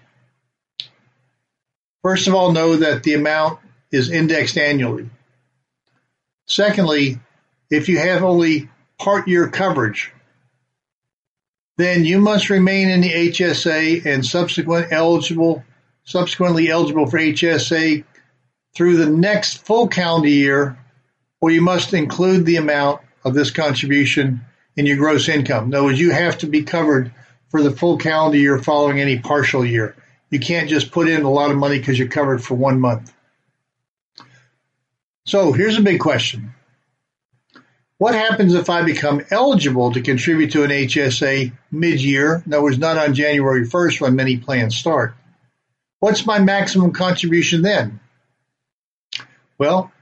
[2.03, 3.61] First of all, know that the amount
[3.93, 5.11] is indexed annually.
[6.47, 7.21] Secondly,
[7.71, 10.13] if you have only part year coverage,
[11.77, 15.65] then you must remain in the HSA and subsequent eligible
[16.05, 18.05] subsequently eligible for HSA
[18.75, 20.79] through the next full calendar year,
[21.41, 24.41] or you must include the amount of this contribution
[24.77, 25.67] in your gross income.
[25.67, 27.13] In other words, you have to be covered
[27.49, 29.97] for the full calendar year following any partial year.
[30.31, 33.13] You can't just put in a lot of money because you're covered for one month.
[35.27, 36.55] So here's a big question.
[37.99, 42.43] What happens if I become eligible to contribute to an HSA mid-year?
[42.47, 45.15] In other words, not on January 1st when many plans start.
[45.99, 48.01] What's my maximum contribution then?
[49.59, 49.93] Well,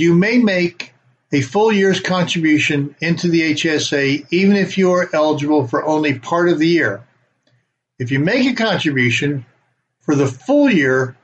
[0.00, 0.92] you may make
[1.32, 6.48] a full year's contribution into the HSA even if you are eligible for only part
[6.48, 7.04] of the year.
[7.98, 9.44] If you make a contribution
[10.00, 11.16] for the full year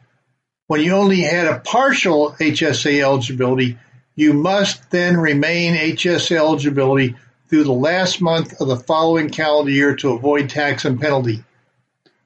[0.66, 3.78] when you only had a partial HSA eligibility,
[4.14, 7.16] you must then remain HSA eligibility
[7.48, 11.44] through the last month of the following calendar year to avoid tax and penalty.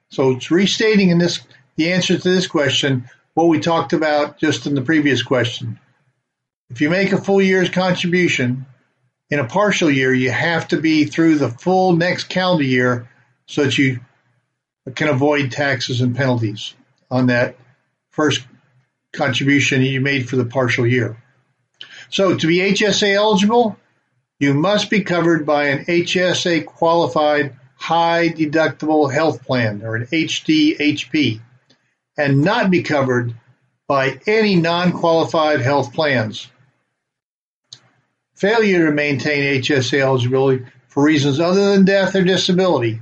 [0.08, 1.40] So it's restating in this
[1.76, 5.78] the answer to this question what we talked about just in the previous question.
[6.70, 8.64] If you make a full year's contribution
[9.28, 13.08] in a partial year, you have to be through the full next calendar year
[13.46, 14.00] so that you
[14.94, 16.74] can avoid taxes and penalties
[17.10, 17.56] on that
[18.10, 18.46] first
[19.12, 21.20] contribution you made for the partial year.
[22.08, 23.76] So to be HSA eligible,
[24.38, 31.40] you must be covered by an HSA qualified high deductible health plan or an HDHP
[32.16, 33.34] and not be covered
[33.88, 36.48] by any non-qualified health plans.
[38.40, 43.00] Failure to maintain HSA eligibility for reasons other than death or disability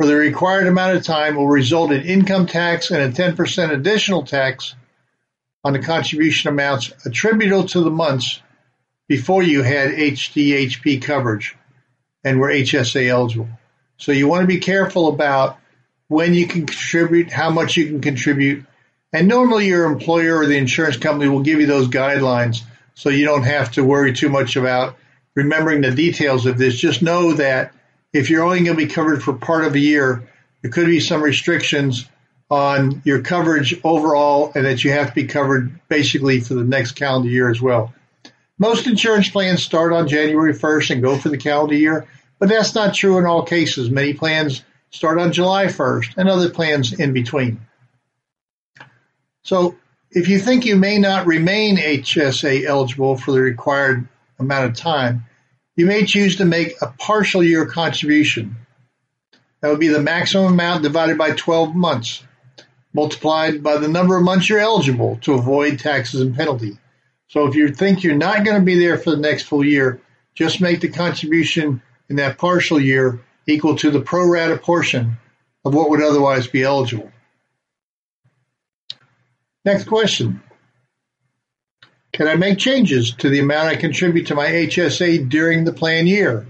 [0.00, 4.24] for the required amount of time will result in income tax and a 10% additional
[4.24, 4.74] tax
[5.62, 8.40] on the contribution amounts attributable to the months
[9.08, 11.54] before you had HDHP coverage
[12.24, 13.50] and were HSA eligible.
[13.98, 15.58] So you want to be careful about
[16.08, 18.64] when you can contribute, how much you can contribute.
[19.12, 22.62] And normally your employer or the insurance company will give you those guidelines
[23.00, 24.94] so you don't have to worry too much about
[25.34, 26.78] remembering the details of this.
[26.78, 27.72] Just know that
[28.12, 30.28] if you're only going to be covered for part of a year,
[30.60, 32.06] there could be some restrictions
[32.50, 36.92] on your coverage overall and that you have to be covered basically for the next
[36.92, 37.94] calendar year as well.
[38.58, 42.06] Most insurance plans start on January 1st and go for the calendar year,
[42.38, 43.88] but that's not true in all cases.
[43.88, 47.60] Many plans start on July 1st, and other plans in between.
[49.42, 49.76] So
[50.12, 54.08] if you think you may not remain HSA eligible for the required
[54.38, 55.24] amount of time,
[55.76, 58.56] you may choose to make a partial year contribution.
[59.60, 62.24] That would be the maximum amount divided by 12 months,
[62.92, 66.78] multiplied by the number of months you're eligible to avoid taxes and penalty.
[67.28, 70.00] So if you think you're not going to be there for the next full year,
[70.34, 75.18] just make the contribution in that partial year equal to the pro rata portion
[75.64, 77.12] of what would otherwise be eligible.
[79.64, 80.42] Next question.
[82.12, 86.06] Can I make changes to the amount I contribute to my HSA during the plan
[86.06, 86.46] year?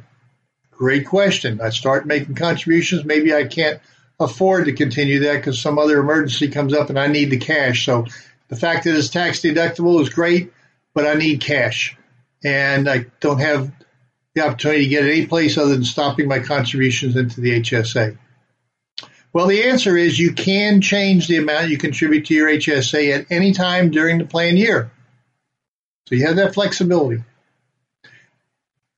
[0.71, 1.61] Great question.
[1.61, 3.05] I start making contributions.
[3.05, 3.81] Maybe I can't
[4.19, 7.85] afford to continue that because some other emergency comes up and I need the cash.
[7.85, 8.07] So
[8.49, 10.53] the fact that it's tax deductible is great,
[10.95, 11.97] but I need cash.
[12.45, 13.73] And I don't have
[14.35, 18.17] the opportunity to get it any place other than stopping my contributions into the HSA.
[19.33, 23.27] Well, the answer is you can change the amount you contribute to your HSA at
[23.31, 24.91] any time during the plan year.
[26.07, 27.23] So you have that flexibility.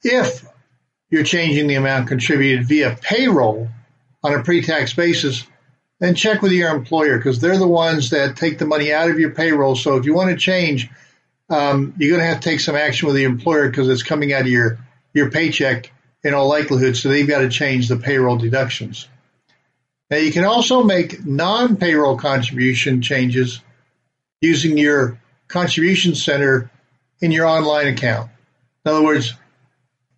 [0.02, 0.46] If
[1.10, 3.68] you're changing the amount contributed via payroll
[4.24, 5.46] on a pre-tax basis,
[6.00, 9.20] then check with your employer because they're the ones that take the money out of
[9.20, 9.76] your payroll.
[9.76, 10.88] So if you want to change,
[11.50, 14.32] um, you're going to have to take some action with the employer because it's coming
[14.32, 14.78] out of your
[15.12, 15.92] your paycheck
[16.24, 16.96] in all likelihood.
[16.96, 19.06] So they've got to change the payroll deductions.
[20.12, 23.62] Now you can also make non-payroll contribution changes
[24.42, 26.70] using your contribution center
[27.22, 28.30] in your online account.
[28.84, 29.32] In other words,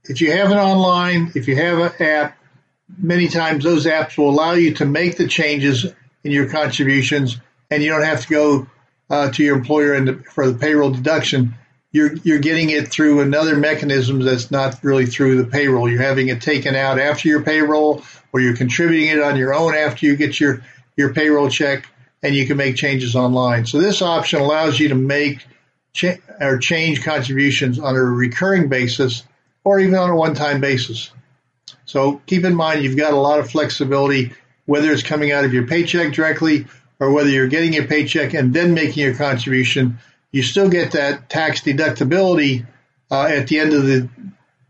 [0.03, 2.37] if you have an online, if you have an app,
[2.99, 5.87] many times those apps will allow you to make the changes
[6.25, 7.39] in your contributions,
[7.71, 8.67] and you don't have to go
[9.11, 11.55] uh, to your employer for the payroll deduction.
[11.95, 15.89] You're you're getting it through another mechanism that's not really through the payroll.
[15.89, 19.75] You're having it taken out after your payroll, or you're contributing it on your own
[19.75, 20.63] after you get your
[20.97, 21.87] your payroll check,
[22.23, 23.65] and you can make changes online.
[23.65, 25.47] So this option allows you to make
[25.93, 29.23] cha- or change contributions on a recurring basis
[29.63, 31.11] or even on a one-time basis.
[31.87, 34.33] So keep in mind you've got a lot of flexibility
[34.67, 36.67] whether it's coming out of your paycheck directly
[37.01, 39.99] or whether you're getting your paycheck and then making your contribution.
[40.35, 42.67] You still get that tax deductibility
[43.11, 44.09] uh, at the end of the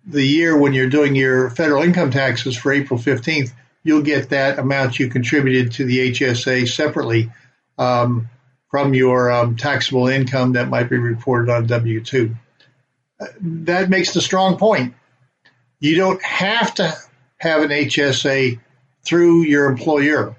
[0.06, 3.52] the year when you're doing your federal income taxes for April 15th.
[3.82, 7.32] You'll get that amount you contributed to the HSA separately.
[7.78, 8.28] Um,
[8.74, 12.34] from your um, taxable income that might be reported on W 2.
[13.40, 14.94] That makes the strong point.
[15.78, 16.92] You don't have to
[17.36, 18.58] have an HSA
[19.04, 20.34] through your employer.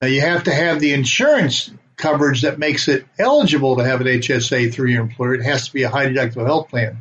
[0.00, 4.06] Now, you have to have the insurance coverage that makes it eligible to have an
[4.06, 5.34] HSA through your employer.
[5.34, 6.98] It has to be a high deductible health plan.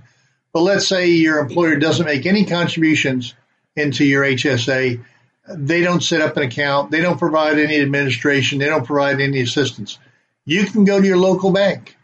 [0.54, 3.34] But let's say your employer doesn't make any contributions
[3.76, 5.04] into your HSA.
[5.50, 6.92] They don't set up an account.
[6.92, 8.60] They don't provide any administration.
[8.60, 10.00] They don't provide any assistance
[10.46, 11.98] you can go to your local bank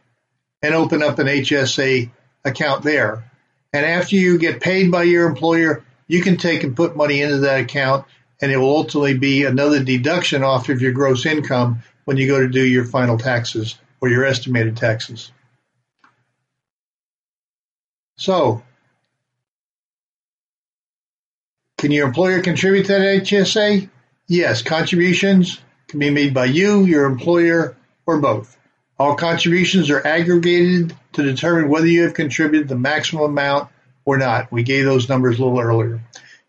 [0.61, 2.09] and open up an HSA
[2.43, 3.23] account there.
[3.71, 7.39] And after you get paid by your employer, you can take and put money into
[7.39, 8.05] that account
[8.41, 12.39] and it will ultimately be another deduction off of your gross income when you go
[12.39, 15.31] to do your final taxes or your estimated taxes.
[18.17, 18.63] So,
[21.77, 23.89] can your employer contribute to that HSA?
[24.27, 27.75] Yes, contributions can be made by you, your employer,
[28.05, 28.57] or both.
[28.99, 33.69] All contributions are aggregated to determine whether you have contributed the maximum amount
[34.05, 34.51] or not.
[34.51, 36.01] We gave those numbers a little earlier.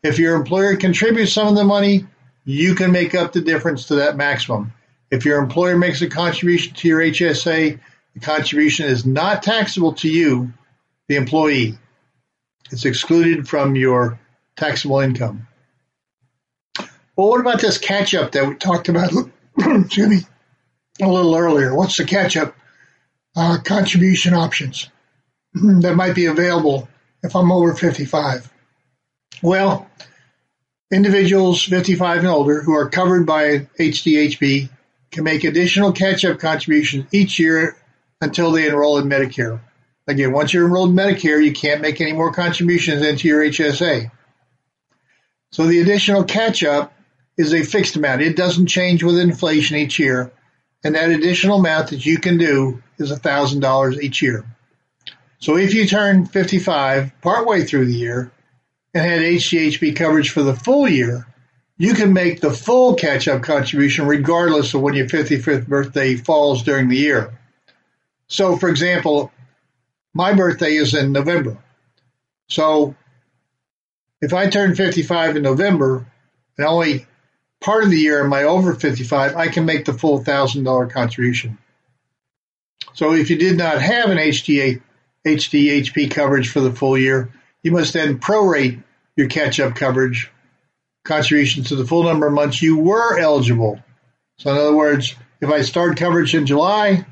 [0.03, 2.07] If your employer contributes some of the money,
[2.45, 4.73] you can make up the difference to that maximum.
[5.13, 7.79] If your employer makes a contribution to your HSA,
[8.15, 10.55] the contribution is not taxable to you,
[11.07, 11.79] the employee.
[12.71, 14.19] It's excluded from your
[14.57, 15.49] taxable income.
[17.15, 19.13] Well, what about this catch up that we talked about?
[19.57, 20.21] Me
[20.99, 21.75] a little earlier.
[21.75, 22.57] What's the catch up
[23.37, 24.89] uh, contribution options
[25.53, 26.89] that might be available
[27.23, 28.51] if I'm over 55?
[29.43, 29.91] Well,
[30.91, 34.71] individuals 55 and older who are covered by HDHP
[35.13, 37.77] can make additional catch up contributions each year
[38.21, 39.61] until they enroll in Medicare.
[40.09, 44.11] Again, once you're enrolled in Medicare, you can't make any more contributions into your HSA.
[45.53, 46.93] So the additional catch up
[47.37, 48.23] is a fixed amount.
[48.23, 50.33] It doesn't change with inflation each year
[50.85, 54.45] and that additional amount that you can do is $1,000 each year.
[55.39, 58.33] So if you turn 55 partway through the year
[58.95, 61.27] and had HDHP coverage for the full year,
[61.83, 66.63] you can make the full catch up contribution regardless of when your 55th birthday falls
[66.63, 67.37] during the year.
[68.29, 69.33] So, for example,
[70.15, 71.59] my birthday is in November.
[72.49, 72.95] So,
[74.21, 76.07] if I turn 55 in November
[76.57, 77.05] and only
[77.61, 81.59] part of the year am I over 55, I can make the full $1,000 contribution.
[82.95, 84.81] So if you did not have an HDA,
[85.27, 87.33] HDHP coverage for the full year,
[87.65, 88.81] you must then prorate
[89.17, 90.31] your catch up coverage
[91.05, 93.81] contribution to the full number of months you were eligible.
[94.39, 97.05] So in other words, if I start coverage in July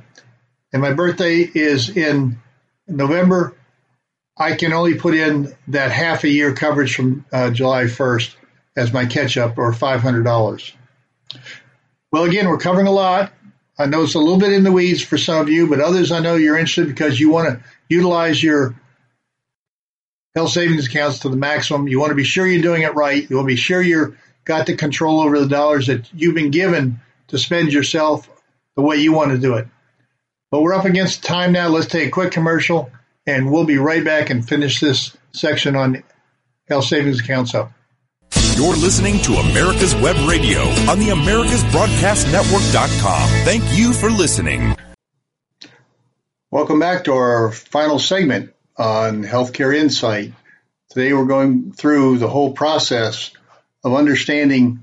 [0.72, 2.40] and my birthday is in
[2.86, 3.54] November,
[4.36, 8.34] I can only put in that half a year coverage from uh, July 1st
[8.76, 10.72] as my catch up or $500.
[12.12, 13.32] Well, again, we're covering a lot.
[13.78, 16.12] I know it's a little bit in the weeds for some of you, but others
[16.12, 18.74] I know you're interested because you want to utilize your
[20.34, 21.86] health savings accounts to the maximum.
[21.88, 23.28] You want to be sure you're doing it right.
[23.28, 26.50] You want to be sure you're got the control over the dollars that you've been
[26.50, 28.28] given to spend yourself
[28.76, 29.68] the way you want to do it.
[30.50, 31.68] But we're up against time now.
[31.68, 32.90] Let's take a quick commercial
[33.26, 36.02] and we'll be right back and finish this section on
[36.68, 37.70] health savings accounts up.
[38.56, 43.28] You're listening to America's Web Radio on the AmericasBroadcastNetwork.com.
[43.44, 44.74] Thank you for listening.
[46.50, 50.32] Welcome back to our final segment on Healthcare Insight.
[50.88, 53.30] Today we're going through the whole process
[53.84, 54.82] of understanding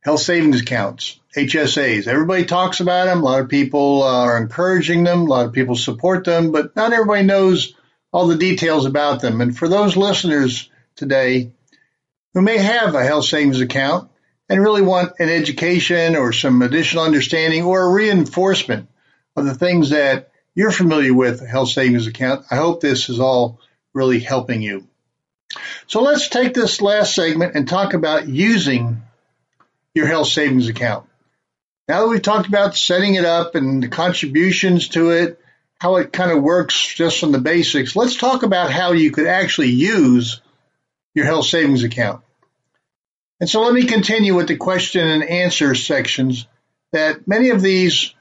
[0.00, 2.08] health savings accounts, HSAs.
[2.08, 3.20] Everybody talks about them.
[3.20, 5.20] A lot of people uh, are encouraging them.
[5.20, 7.74] A lot of people support them, but not everybody knows
[8.12, 9.40] all the details about them.
[9.40, 11.52] And for those listeners today
[12.34, 14.10] who may have a health savings account
[14.48, 18.88] and really want an education or some additional understanding or a reinforcement
[19.36, 23.20] of the things that you're familiar with a health savings account, I hope this is
[23.20, 23.60] all
[23.94, 24.86] really helping you.
[25.86, 29.02] So let's take this last segment and talk about using
[29.94, 31.06] your health savings account.
[31.88, 35.40] Now that we've talked about setting it up and the contributions to it,
[35.78, 39.26] how it kind of works just from the basics, let's talk about how you could
[39.26, 40.40] actually use
[41.14, 42.22] your health savings account.
[43.40, 46.46] And so let me continue with the question and answer sections
[46.92, 48.14] that many of these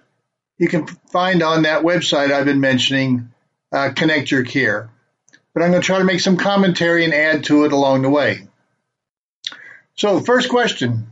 [0.61, 3.31] you can find on that website I've been mentioning,
[3.71, 4.91] uh, Connect Your Care.
[5.55, 8.11] But I'm going to try to make some commentary and add to it along the
[8.11, 8.47] way.
[9.95, 11.07] So, first question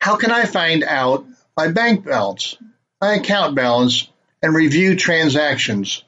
[0.00, 1.24] How can I find out
[1.56, 2.56] my bank balance,
[3.00, 4.08] my account balance,
[4.42, 6.02] and review transactions?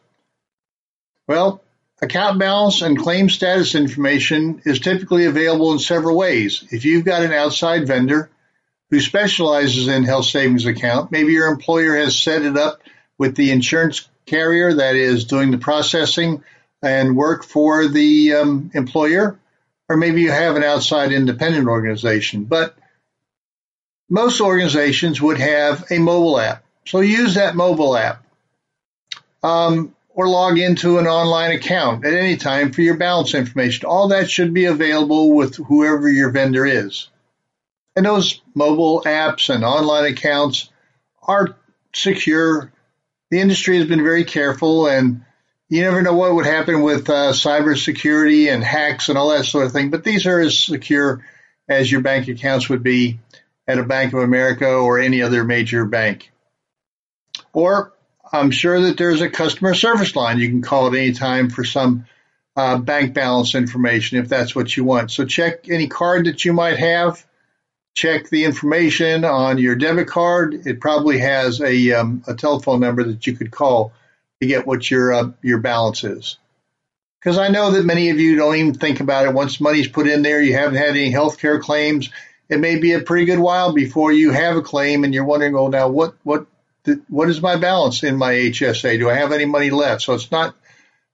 [1.28, 1.62] Well,
[2.00, 6.64] Account balance and claim status information is typically available in several ways.
[6.70, 8.30] If you've got an outside vendor
[8.91, 12.80] who specializes in health savings account, maybe your employer has set it up
[13.18, 16.43] with the insurance carrier that is doing the processing
[16.82, 19.39] and work for the um, employer,
[19.89, 22.45] or maybe you have an outside independent organization.
[22.45, 22.76] But
[24.09, 26.64] most organizations would have a mobile app.
[26.86, 28.24] So use that mobile app.
[29.43, 33.86] Um, or log into an online account at any time for your balance information.
[33.86, 37.09] All that should be available with whoever your vendor is.
[37.99, 40.70] And those mobile apps and online accounts
[41.20, 41.57] are
[41.92, 42.72] secure.
[43.32, 45.24] The industry has been very careful and
[45.68, 49.66] you never know what would happen with uh, cybersecurity and hacks and all that sort
[49.66, 51.26] of thing, but these are as secure
[51.68, 53.18] as your bank accounts would be
[53.66, 56.30] at a Bank of America or any other major bank.
[57.53, 57.92] Or
[58.32, 61.64] I'm sure that there's a customer service line you can call at any time for
[61.64, 62.07] some
[62.55, 65.11] uh, bank balance information if that's what you want.
[65.11, 67.26] So check any card that you might have.
[67.99, 70.68] Check the information on your debit card.
[70.68, 73.92] It probably has a, um, a telephone number that you could call
[74.40, 76.38] to get what your uh, your balance is.
[77.18, 79.34] Because I know that many of you don't even think about it.
[79.34, 82.09] Once money's put in there, you haven't had any health care claims.
[82.49, 85.57] It may be a pretty good while before you have a claim, and you're wondering,
[85.57, 86.46] oh, now what what
[87.09, 89.01] what is my balance in my HSA?
[89.01, 90.03] Do I have any money left?
[90.03, 90.55] So it's not,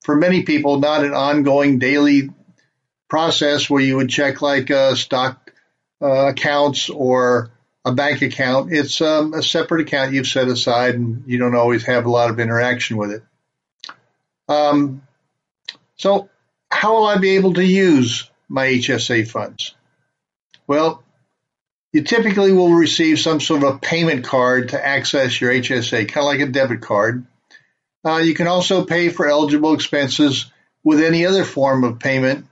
[0.03, 2.29] for many people, not an ongoing daily
[3.09, 5.44] process where you would check like uh, stock
[6.01, 7.51] accounts or
[7.85, 8.73] a bank account.
[8.73, 12.31] It's um, a separate account you've set aside, and you don't always have a lot
[12.31, 13.23] of interaction with it.
[14.49, 15.03] Um,
[15.97, 16.29] so,
[16.71, 19.75] how will I be able to use my HSA funds?
[20.67, 21.03] Well,
[21.93, 26.25] you typically will receive some sort of a payment card to access your HSA, kind
[26.25, 27.27] of like a debit card.
[28.05, 30.51] Uh, you can also pay for eligible expenses
[30.83, 32.47] with any other form of payment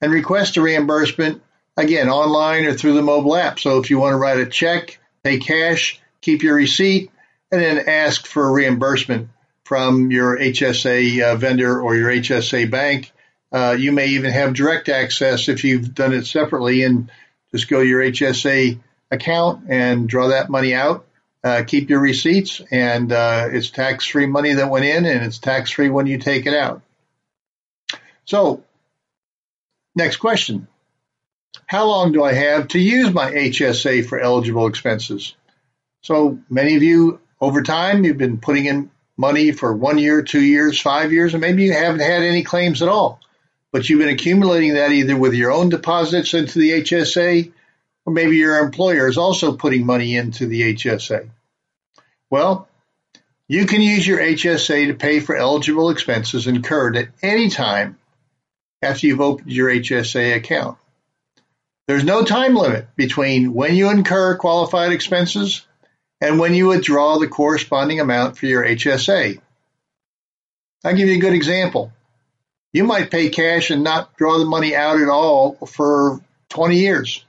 [0.00, 1.42] and request a reimbursement,
[1.76, 3.60] again, online or through the mobile app.
[3.60, 7.10] So if you want to write a check, pay cash, keep your receipt,
[7.52, 9.28] and then ask for reimbursement
[9.64, 13.12] from your HSA uh, vendor or your HSA bank.
[13.52, 17.10] Uh, you may even have direct access if you've done it separately and
[17.52, 18.78] just go to your HSA
[19.10, 21.04] account and draw that money out.
[21.44, 25.38] Uh, keep your receipts, and uh, it's tax free money that went in, and it's
[25.38, 26.82] tax free when you take it out.
[28.24, 28.64] So,
[29.94, 30.66] next question
[31.66, 35.34] How long do I have to use my HSA for eligible expenses?
[36.02, 40.42] So, many of you over time, you've been putting in money for one year, two
[40.42, 43.20] years, five years, and maybe you haven't had any claims at all
[43.76, 47.52] but you've been accumulating that either with your own deposits into the HSA
[48.06, 51.28] or maybe your employer is also putting money into the HSA.
[52.30, 52.68] Well,
[53.48, 57.98] you can use your HSA to pay for eligible expenses incurred at any time
[58.80, 60.78] after you've opened your HSA account.
[61.86, 65.66] There's no time limit between when you incur qualified expenses
[66.20, 69.40] and when you withdraw the corresponding amount for your HSA.
[70.84, 71.92] I'll give you a good example.
[72.72, 76.20] You might pay cash and not draw the money out at all for
[76.50, 77.24] 20 years.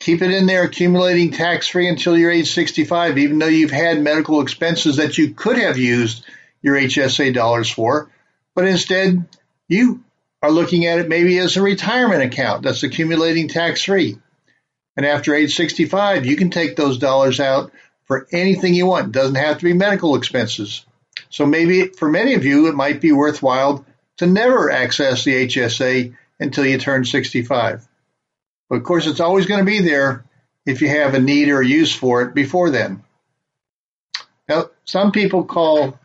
[0.00, 4.00] Keep it in there accumulating tax free until you're age 65, even though you've had
[4.00, 6.24] medical expenses that you could have used
[6.62, 8.10] your HSA dollars for.
[8.54, 9.26] But instead,
[9.68, 10.02] you
[10.42, 14.18] are looking at it maybe as a retirement account that's accumulating tax free.
[14.96, 17.72] And after age 65, you can take those dollars out
[18.04, 19.06] for anything you want.
[19.06, 20.84] It doesn't have to be medical expenses.
[21.28, 23.84] So maybe for many of you, it might be worthwhile
[24.18, 27.86] to never access the HSA until you turn 65.
[28.68, 30.24] But of course, it's always going to be there
[30.66, 33.02] if you have a need or use for it before then.
[34.48, 35.98] Now, some people call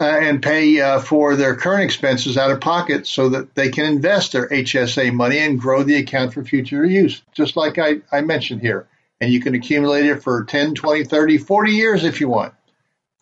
[0.00, 3.86] uh, and pay uh, for their current expenses out of pocket so that they can
[3.86, 8.20] invest their HSA money and grow the account for future use, just like I, I
[8.20, 8.86] mentioned here.
[9.20, 12.52] And you can accumulate it for 10, 20, 30, 40 years if you want.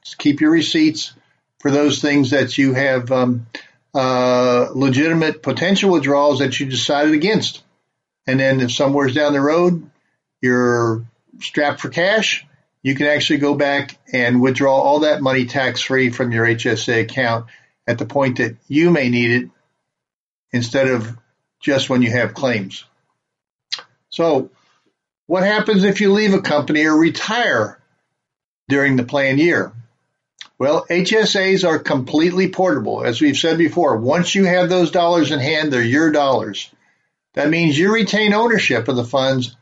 [0.03, 1.14] Just keep your receipts
[1.61, 3.47] for those things that you have um,
[3.95, 7.62] uh, legitimate potential withdrawals that you decided against.
[8.27, 9.91] And then if somewhere's down the road
[10.45, 11.07] you're
[11.41, 12.47] strapped for cash,
[12.85, 17.01] you can actually go back and withdraw all that money tax free from your HSA
[17.01, 17.47] account
[17.87, 19.51] at the point that you may need it
[20.53, 21.16] instead of
[21.61, 22.85] just when you have claims.
[24.11, 24.51] So,
[25.26, 27.80] what happens if you leave a company or retire
[28.68, 29.72] during the plan year?
[30.59, 33.03] Well, HSAs are completely portable.
[33.03, 36.70] As we've said before, once you have those dollars in hand, they're your dollars.
[37.32, 39.57] That means you retain ownership of the funds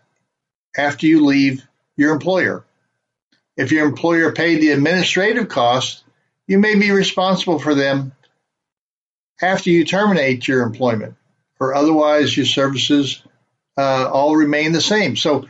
[0.77, 1.65] after you leave
[1.97, 2.65] your employer.
[3.57, 6.05] If your employer paid the administrative costs,
[6.47, 8.13] you may be responsible for them
[9.41, 11.15] after you terminate your employment,
[11.61, 13.23] or otherwise your services
[13.77, 15.17] uh, all remain the same.
[15.17, 15.49] So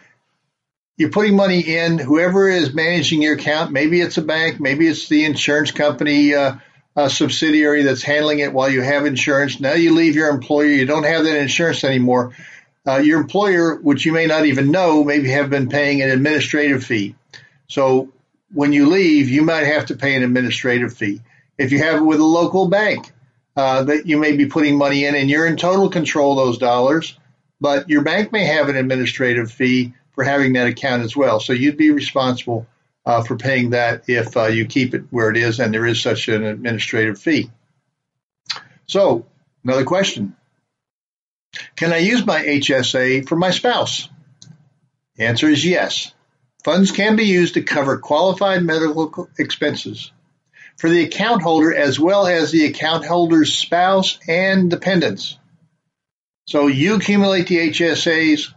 [0.97, 5.09] you're putting money in, whoever is managing your account, maybe it's a bank, maybe it's
[5.09, 6.57] the insurance company uh,
[7.09, 9.61] subsidiary that's handling it while you have insurance.
[9.61, 12.35] Now you leave your employer, you don't have that insurance anymore.
[12.87, 16.85] Uh, your employer, which you may not even know, maybe have been paying an administrative
[16.85, 17.15] fee.
[17.69, 18.13] So
[18.53, 21.21] when you leave, you might have to pay an administrative fee.
[21.59, 23.13] If you have it with a local bank,
[23.57, 26.59] uh, that you may be putting money in and you're in total control of those
[26.59, 27.19] dollars,
[27.61, 31.41] but your bank may have an administrative fee for having that account as well.
[31.41, 32.67] So you'd be responsible
[33.05, 36.01] uh, for paying that if uh, you keep it where it is and there is
[36.01, 37.51] such an administrative fee.
[38.87, 39.27] So,
[39.65, 40.37] another question
[41.77, 44.09] Can I use my HSA for my spouse?
[45.17, 46.13] The answer is yes.
[46.65, 50.13] Funds can be used to cover qualified medical expenses
[50.77, 55.39] for the account holder as well as the account holder's spouse and dependents.
[56.47, 58.53] So you accumulate the HSAs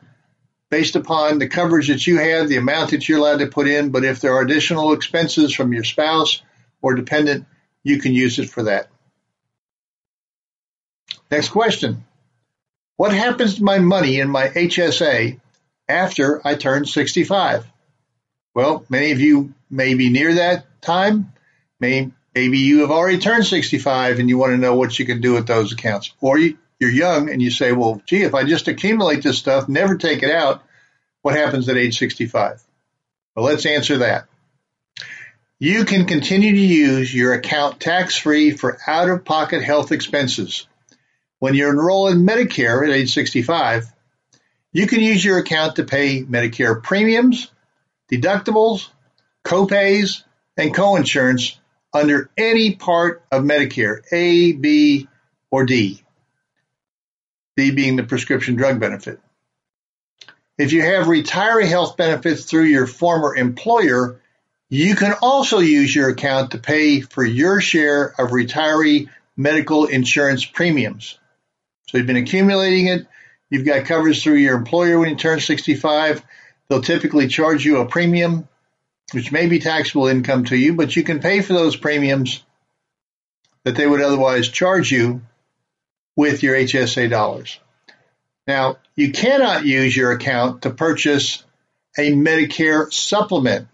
[0.70, 3.90] based upon the coverage that you have, the amount that you're allowed to put in,
[3.90, 6.42] but if there are additional expenses from your spouse
[6.82, 7.46] or dependent,
[7.84, 8.90] you can use it for that.
[11.32, 12.06] Next question.
[12.98, 15.40] What happens to my money in my HSA
[15.88, 17.66] after I turn 65?
[18.56, 21.34] Well, many of you may be near that time.
[21.80, 25.20] May, maybe you have already turned 65 and you want to know what you can
[25.20, 26.14] do with those accounts.
[26.22, 29.68] Or you, you're young and you say, well, gee, if I just accumulate this stuff,
[29.68, 30.64] never take it out,
[31.22, 32.64] what happens at age 65?
[33.36, 34.28] Well, let's answer that.
[35.60, 40.66] You can continue to use your account tax free for out of pocket health expenses.
[41.40, 43.86] When you enroll in Medicare at age 65,
[44.72, 47.50] you can use your account to pay Medicare premiums,
[48.12, 48.88] deductibles,
[49.44, 50.24] copays,
[50.58, 51.58] and coinsurance
[51.94, 55.08] under any part of Medicare, A, B,
[55.50, 56.04] or D.
[57.56, 59.20] D being the prescription drug benefit.
[60.58, 64.22] If you have retiree health benefits through your former employer,
[64.70, 70.46] you can also use your account to pay for your share of retiree medical insurance
[70.46, 71.20] premiums.
[71.88, 73.08] So you've been accumulating it.
[73.50, 76.24] You've got coverage through your employer when you turn 65.
[76.68, 78.48] They'll typically charge you a premium,
[79.12, 82.44] which may be taxable income to you, but you can pay for those premiums
[83.64, 85.22] that they would otherwise charge you
[86.16, 87.60] with your HSA dollars.
[88.48, 91.44] Now, you cannot use your account to purchase
[91.98, 93.68] a Medicare supplement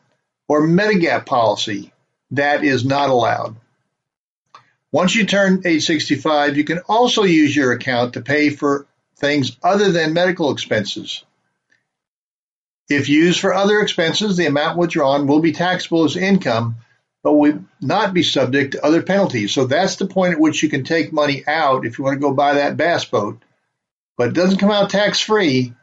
[0.48, 1.92] or Medigap policy.
[2.32, 3.58] That is not allowed.
[4.92, 8.86] Once you turn age 65, you can also use your account to pay for
[9.18, 11.24] things other than medical expenses.
[12.92, 16.76] If used for other expenses, the amount withdrawn will be taxable as income,
[17.24, 19.54] but will not be subject to other penalties.
[19.54, 22.20] So that's the point at which you can take money out if you want to
[22.20, 23.42] go buy that bass boat,
[24.18, 25.74] but it doesn't come out tax free.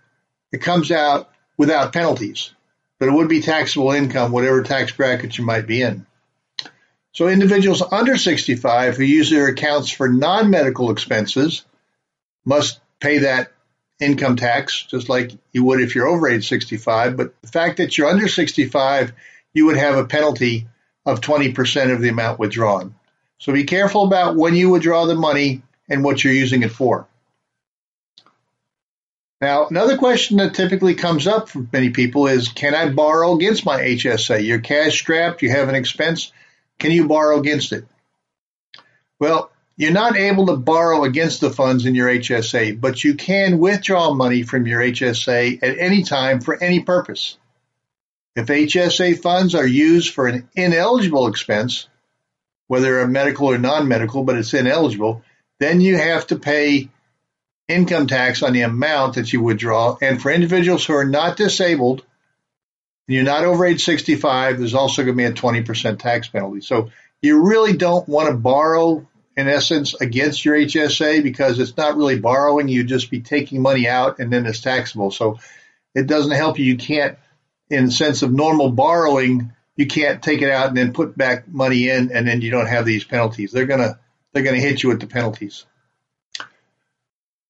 [0.53, 2.53] It comes out without penalties.
[2.99, 6.05] but it would be taxable income, whatever tax bracket you might be in.
[7.13, 11.65] So individuals under 65 who use their accounts for non-medical expenses
[12.45, 13.53] must pay that
[14.01, 17.17] income tax just like you would if you're over age 65.
[17.17, 19.13] But the fact that you're under 65,
[19.53, 20.69] you would have a penalty
[21.05, 22.95] of 20% of the amount withdrawn.
[23.39, 27.07] So be careful about when you withdraw the money and what you're using it for.
[29.41, 33.65] Now, another question that typically comes up for many people is, can I borrow against
[33.65, 34.45] my HSA?
[34.45, 36.33] You're cash strapped, you have an expense,
[36.81, 37.87] can you borrow against it?
[39.21, 43.59] Well, you're not able to borrow against the funds in your HSA, but you can
[43.59, 47.39] withdraw money from your HSA at any time for any purpose.
[48.35, 51.89] If HSA funds are used for an ineligible expense,
[52.67, 55.23] whether a medical or non-medical, but it's ineligible,
[55.61, 56.89] then you have to pay
[57.69, 59.97] income tax on the amount that you withdraw.
[60.03, 62.05] And for individuals who are not disabled,
[63.07, 66.63] and you're not over age 65, there's also going to be a 20% tax penalty.
[66.63, 66.91] So
[67.23, 69.08] you really don't want to borrow,
[69.39, 72.67] in essence, against your HSA because it's not really borrowing.
[72.67, 75.13] You just be taking money out and then it's taxable.
[75.13, 75.39] So
[75.95, 76.65] it doesn't help you.
[76.65, 77.17] You can't,
[77.71, 81.47] in the sense of normal borrowing, you can't take it out and then put back
[81.47, 83.53] money in and then you don't have these penalties.
[83.53, 83.97] They're going to,
[84.33, 85.65] they're to hit you with the penalties.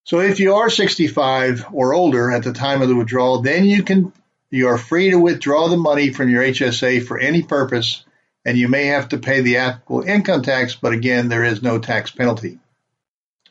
[0.04, 3.82] So if you are 65 or older at the time of the withdrawal, then you
[3.82, 4.12] can
[4.50, 8.04] you are free to withdraw the money from your HSA for any purpose,
[8.48, 11.78] and you may have to pay the applicable income tax, but again, there is no
[11.78, 12.58] tax penalty.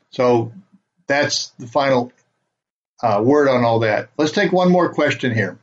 [0.09, 0.53] So
[1.05, 2.11] that's the final
[3.03, 4.09] uh, word on all that.
[4.17, 5.59] Let's take one more question here.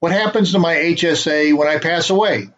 [0.00, 2.48] What happens to my HSA when I pass away?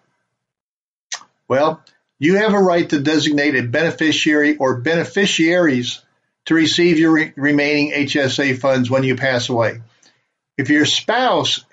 [1.47, 1.85] Well,
[2.19, 6.03] you have a right to designate a beneficiary or beneficiaries
[6.47, 9.83] to receive your re- remaining HSA funds when you pass away.
[10.57, 11.67] If your spouse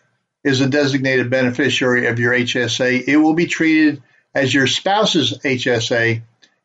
[0.44, 4.04] is a designated beneficiary of your HSA, it will be treated
[4.34, 6.22] as your spouse's HSA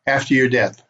[0.07, 0.83] after your death.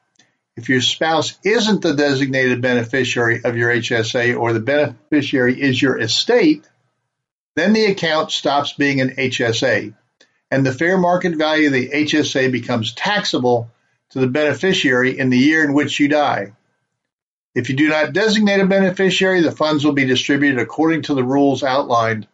[0.57, 5.99] If your spouse isn't the designated beneficiary of your HSA or the beneficiary is your
[5.99, 6.69] estate,
[7.57, 9.95] then the account stops being an HSA
[10.55, 13.71] and the fair market value of the HSA becomes taxable
[14.11, 16.53] to the beneficiary in the year in which you die.
[17.57, 21.25] If you do not designate a beneficiary, the funds will be distributed according to the
[21.25, 22.29] rules outlined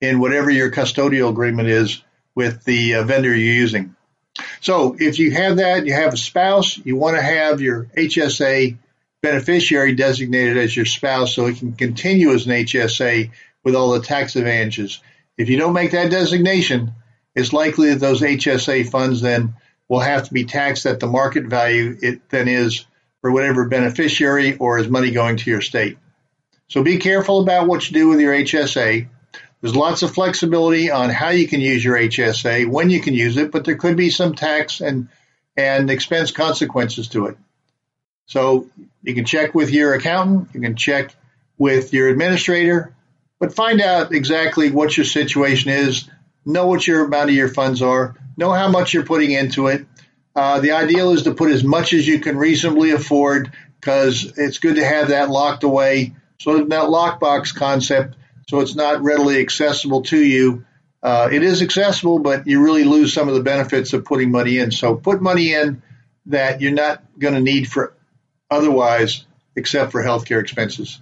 [0.00, 2.00] in whatever your custodial agreement is
[2.38, 3.96] with the uh, vendor you're using.
[4.60, 8.76] So if you have that, you have a spouse, you want to have your HSA
[9.20, 13.32] beneficiary designated as your spouse so it can continue as an HSA
[13.64, 15.00] with all the tax advantages.
[15.36, 16.92] If you don't make that designation,
[17.34, 19.54] it's likely that those HSA funds then
[19.88, 22.86] will have to be taxed at the market value it then is
[23.20, 25.98] for whatever beneficiary or is money going to your state.
[26.68, 29.08] So be careful about what you do with your HSA.
[29.60, 33.36] There's lots of flexibility on how you can use your HSA, when you can use
[33.36, 35.08] it, but there could be some tax and
[35.56, 37.36] and expense consequences to it.
[38.26, 38.68] So
[39.02, 41.16] you can check with your accountant, you can check
[41.56, 42.94] with your administrator,
[43.40, 46.08] but find out exactly what your situation is,
[46.44, 49.86] know what your amount of your funds are, know how much you're putting into it,
[50.38, 54.58] uh, the ideal is to put as much as you can reasonably afford because it's
[54.58, 56.14] good to have that locked away.
[56.38, 58.14] So that lockbox concept,
[58.48, 60.64] so it's not readily accessible to you.
[61.02, 64.58] Uh, it is accessible, but you really lose some of the benefits of putting money
[64.58, 64.72] in.
[64.72, 65.82] So put money in
[66.26, 67.94] that you're not going to need for
[68.50, 71.00] otherwise, except for healthcare expenses.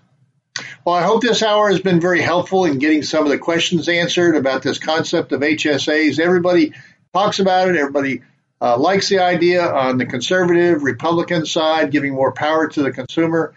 [0.84, 3.88] Well, I hope this hour has been very helpful in getting some of the questions
[3.88, 6.18] answered about this concept of HSAs.
[6.18, 6.72] Everybody
[7.14, 7.76] talks about it.
[7.76, 8.22] Everybody
[8.60, 13.54] uh, likes the idea on the conservative Republican side, giving more power to the consumer.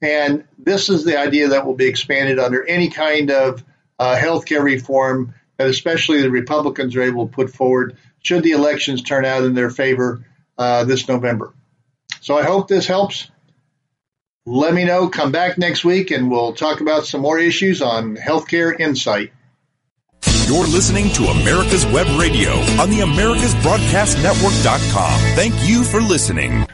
[0.00, 3.64] And this is the idea that will be expanded under any kind of
[3.98, 9.02] uh, healthcare reform that especially the Republicans are able to put forward should the elections
[9.02, 10.24] turn out in their favor
[10.56, 11.52] uh, this November.
[12.20, 13.28] So I hope this helps.
[14.46, 15.08] Let me know.
[15.08, 19.32] Come back next week and we'll talk about some more issues on Healthcare Insight.
[20.46, 25.20] You're listening to America's Web Radio on the AmericasBroadcastNetwork.com.
[25.34, 26.67] Thank you for listening.